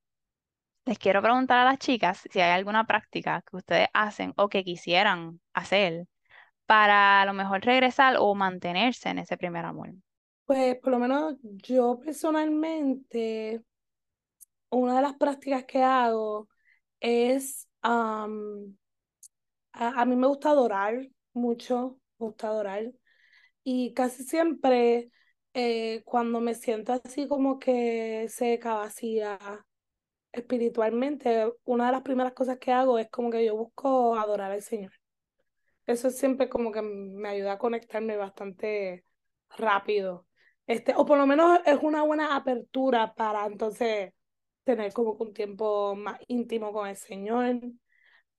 [0.86, 4.64] les quiero preguntar a las chicas si hay alguna práctica que ustedes hacen o que
[4.64, 6.06] quisieran hacer
[6.72, 9.90] para a lo mejor regresar o mantenerse en ese primer amor.
[10.46, 13.62] Pues por lo menos yo personalmente,
[14.70, 16.48] una de las prácticas que hago
[17.02, 18.78] es, am,
[19.74, 22.90] a, a mí me gusta adorar mucho, me gusta adorar.
[23.66, 25.12] Y casi siempre
[25.54, 29.38] eh, cuando me siento así como que seca, vacía
[30.32, 34.62] espiritualmente, una de las primeras cosas que hago es como que yo busco adorar al
[34.62, 35.01] Señor.
[35.92, 39.06] Eso siempre como que me ayuda a conectarme bastante
[39.58, 40.28] rápido.
[40.68, 44.14] Este, o por lo menos es una buena apertura para entonces
[44.64, 47.60] tener como un tiempo más íntimo con el Señor.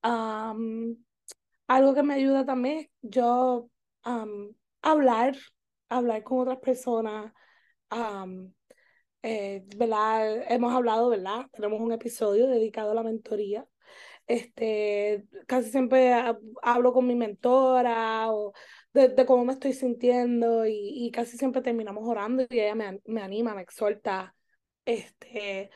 [0.03, 0.97] Am,
[1.69, 3.69] algo que me ayuda también yo
[4.03, 5.37] am, hablar,
[5.89, 7.33] hablar con otras personas.
[7.91, 8.55] am,
[9.23, 10.45] eh, ¿verdad?
[10.53, 11.47] Hemos hablado, ¿verdad?
[11.53, 13.67] Tenemos un episodio dedicado a la mentoría.
[14.27, 18.53] Este, casi siempre ha- hablo con mi mentora o
[18.95, 20.73] de, de cómo me estoy sintiendo y,
[21.07, 24.35] y casi siempre terminamos orando y ella me, me anima, me exhorta.
[24.85, 25.71] Este,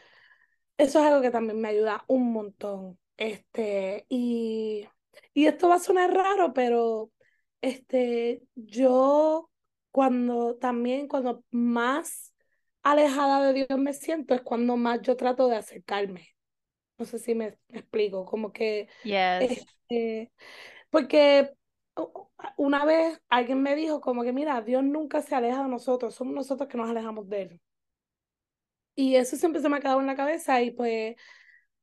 [0.78, 2.99] eso es algo que también me ayuda un montón.
[3.16, 4.86] Este, y,
[5.34, 7.11] y esto va a sonar raro, pero
[7.62, 9.51] este, yo
[9.90, 12.34] cuando también, cuando más
[12.82, 16.36] alejada de Dios me siento, es cuando más yo trato de acercarme.
[16.99, 19.66] No sé si me explico, como que, Yes.
[19.88, 20.32] este,
[20.90, 21.55] porque
[22.57, 26.34] una vez alguien me dijo como que, mira, Dios nunca se aleja de nosotros, somos
[26.34, 27.61] nosotros que nos alejamos de Él.
[28.94, 31.16] Y eso siempre se me ha quedado en la cabeza y pues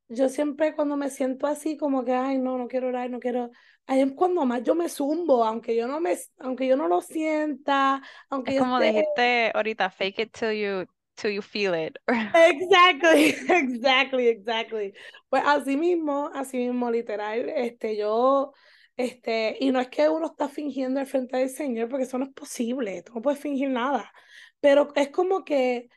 [0.10, 3.52] yo siempre cuando me siento así como que, ay, no, no quiero orar, no quiero,
[3.88, 7.02] ahí es cuando más yo me zumbo, aunque yo no me, aunque yo no lo
[7.02, 10.86] sienta, aunque Es yo como esté dijiste ahorita, fake it till you,
[11.16, 11.98] till you feel it.
[12.08, 14.94] Exactly, exactly, exactly.
[15.30, 18.54] Pues así mismo, así mismo, literal, este, yo,
[18.98, 22.26] este, y no es que uno está fingiendo al frente del Señor, porque eso no
[22.26, 24.12] es posible, tú no puedes fingir nada,
[24.60, 25.90] pero es como que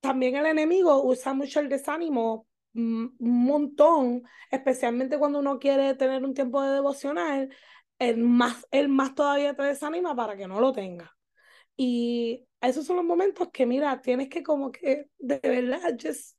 [0.00, 6.24] también el enemigo usa mucho el desánimo, mm, un montón, especialmente cuando uno quiere tener
[6.24, 7.50] un tiempo de devocional,
[7.98, 11.17] el más, el más todavía te desanima para que no lo tenga.
[11.78, 16.36] Y esos son los momentos que, mira, tienes que como que de verdad just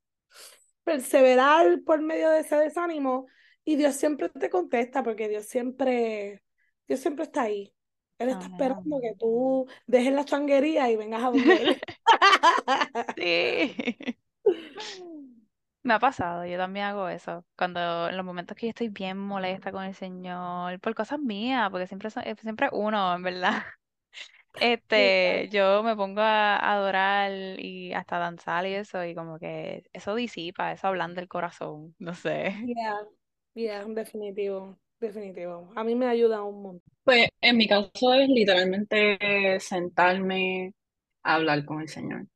[0.84, 3.26] perseverar por medio de ese desánimo
[3.64, 6.42] y Dios siempre te contesta porque Dios siempre,
[6.88, 7.74] Dios siempre está ahí.
[8.18, 8.52] Él está Amén.
[8.52, 11.80] esperando que tú dejes la changuería y vengas a donde.
[13.16, 13.74] Sí.
[15.82, 17.44] Me ha pasado, yo también hago eso.
[17.56, 21.70] Cuando en los momentos que yo estoy bien molesta con el Señor, por cosas mías,
[21.70, 23.62] porque siempre son- eh, siempre uno, en verdad.
[24.58, 30.14] Este, yo me pongo a, adorar y hasta danzar y eso, y como que eso
[30.14, 32.54] disipa, eso ablanda el corazón, no sé.
[32.76, 33.00] Yeah,
[33.54, 35.72] yeah, definitivo, definitivo.
[35.76, 36.82] A mí me ayuda un montón.
[37.04, 40.74] Pues en mi caso es literalmente sentarme
[41.22, 42.26] a hablar con el Señor.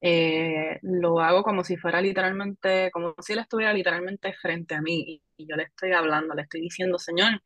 [0.00, 5.04] Eh, lo hago como si fuera literalmente, como si Él estuviera literalmente frente a mí
[5.06, 7.42] y, y yo le estoy hablando, le estoy diciendo, Señor,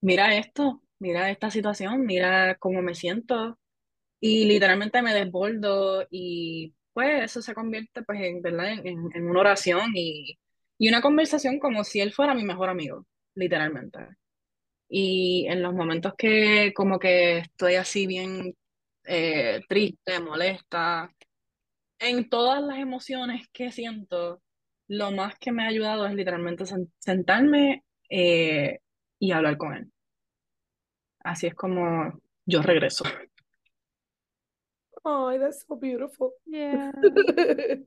[0.00, 3.58] mira esto, mira esta situación, mira cómo me siento
[4.20, 8.72] y literalmente me desbordo y pues eso se convierte pues en, ¿verdad?
[8.72, 10.38] en, en- en una oración y,
[10.78, 14.00] y una conversación como si Él fuera mi mejor amigo, literalmente.
[14.88, 18.54] Y en los momentos que como que estoy así bien
[19.04, 21.10] eh, triste, molesta,
[21.98, 24.42] en todas las emociones que siento,
[24.88, 28.80] lo más que me ha ayudado es literalmente sen- sentarme eh,
[29.18, 29.92] y hablar con él.
[31.24, 32.12] Así es como
[32.46, 33.04] yo regreso.
[35.04, 36.32] Ay, that's so beautiful.
[36.46, 36.92] Yeah.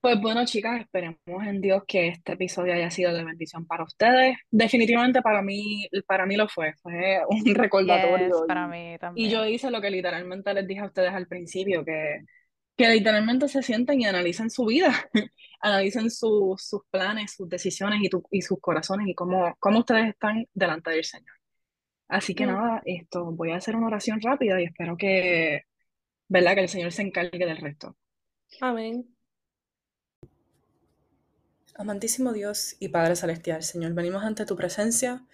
[0.00, 4.36] Pues bueno, chicas, esperemos en Dios que este episodio haya sido de bendición para ustedes.
[4.48, 8.46] Definitivamente para mí, para mí lo fue, fue un Yes, recordatorio.
[8.46, 9.30] para Y, mí y también.
[9.30, 12.20] yo hice lo que literalmente les dije a ustedes al principio, que,
[12.76, 14.92] que literalmente se sienten y analicen su vida,
[15.60, 20.10] analicen su- sus planes, sus decisiones y, tu- y sus corazones y cómo, cómo ustedes
[20.10, 21.34] están delante del Señor.
[22.08, 22.50] Así que Mm.
[22.50, 25.64] nada, esto, voy a hacer una oración rápida y espero que,
[26.28, 26.54] ¿verdad?
[26.54, 27.96] Que el Señor se encargue del resto.
[28.60, 29.14] Amén.
[31.74, 35.24] Amantísimo Dios y Padre Celestial, Señor, venimos ante tu presencia.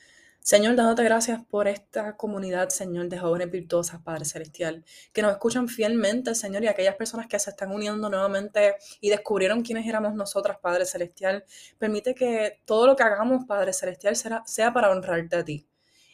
[0.41, 5.69] Señor, dándote gracias por esta comunidad, Señor, de jóvenes virtuosas, Padre Celestial, que nos escuchan
[5.69, 10.59] fielmente, Señor, y aquellas personas que se están uniendo nuevamente y descubrieron quiénes éramos nosotras,
[10.61, 11.45] Padre Celestial.
[11.79, 14.15] Permite que todo lo que hagamos, Padre Celestial,
[14.45, 15.67] sea para honrarte a ti.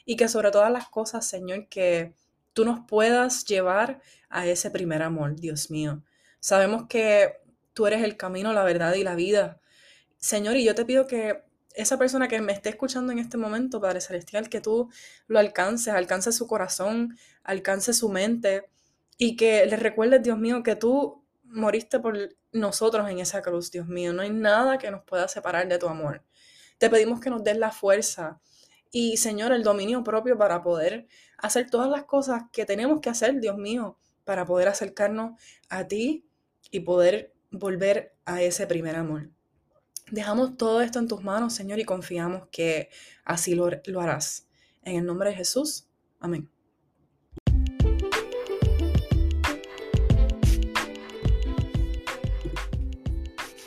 [0.05, 2.15] Y que sobre todas las cosas, Señor, que
[2.53, 6.03] tú nos puedas llevar a ese primer amor, Dios mío.
[6.41, 7.41] Sabemos que
[7.75, 9.61] tú eres el camino, la verdad y la vida.
[10.19, 11.45] Señor, y yo te pido que
[11.75, 14.91] esa persona que me esté escuchando en este momento, Padre Celestial, que tú
[15.29, 18.69] lo alcances, alcances su corazón, alcances su mente
[19.17, 23.87] y que le recuerdes, Dios mío, que tú moriste por nosotros en esa cruz, Dios
[23.87, 24.13] mío.
[24.13, 26.23] No hay nada que nos pueda separar de tu amor.
[26.79, 28.41] Te pedimos que nos des la fuerza
[28.91, 31.07] y, Señor, el dominio propio para poder
[31.39, 36.27] hacer todas las cosas que tenemos que hacer, Dios mío, para poder acercarnos a ti
[36.71, 39.31] y poder volver a ese primer amor.
[40.11, 42.91] Dejamos todo esto en tus manos, Señor, y confiamos que
[43.25, 44.49] así lo, lo harás.
[44.83, 45.87] En el nombre de Jesús.
[46.19, 46.51] Amén.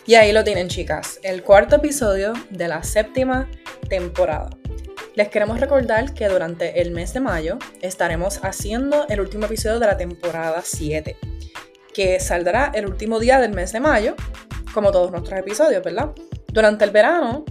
[0.06, 3.50] Y ahí lo tienen, chicas, el cuarto episodio de la séptima
[3.88, 4.50] temporada.
[5.16, 9.86] Les queremos recordar que durante el mes de mayo estaremos haciendo el último episodio de
[9.86, 11.16] la temporada 7,
[11.94, 14.16] que saldrá el último día del mes de mayo,
[14.74, 16.14] como todos nuestros episodios, ¿verdad?
[16.48, 17.46] Durante el verano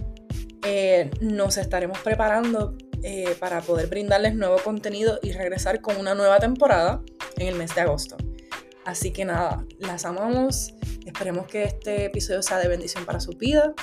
[0.65, 6.39] eh, nos estaremos preparando eh, para poder brindarles nuevo contenido y regresar con una nueva
[6.39, 7.01] temporada
[7.37, 8.17] en el mes de agosto.
[8.83, 10.73] Así que nada, las amamos.
[11.05, 13.73] Esperemos que este episodio sea de bendición para su vida.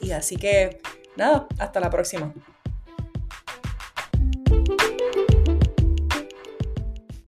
[0.00, 0.80] Y así que
[1.16, 2.34] nada, hasta la próxima.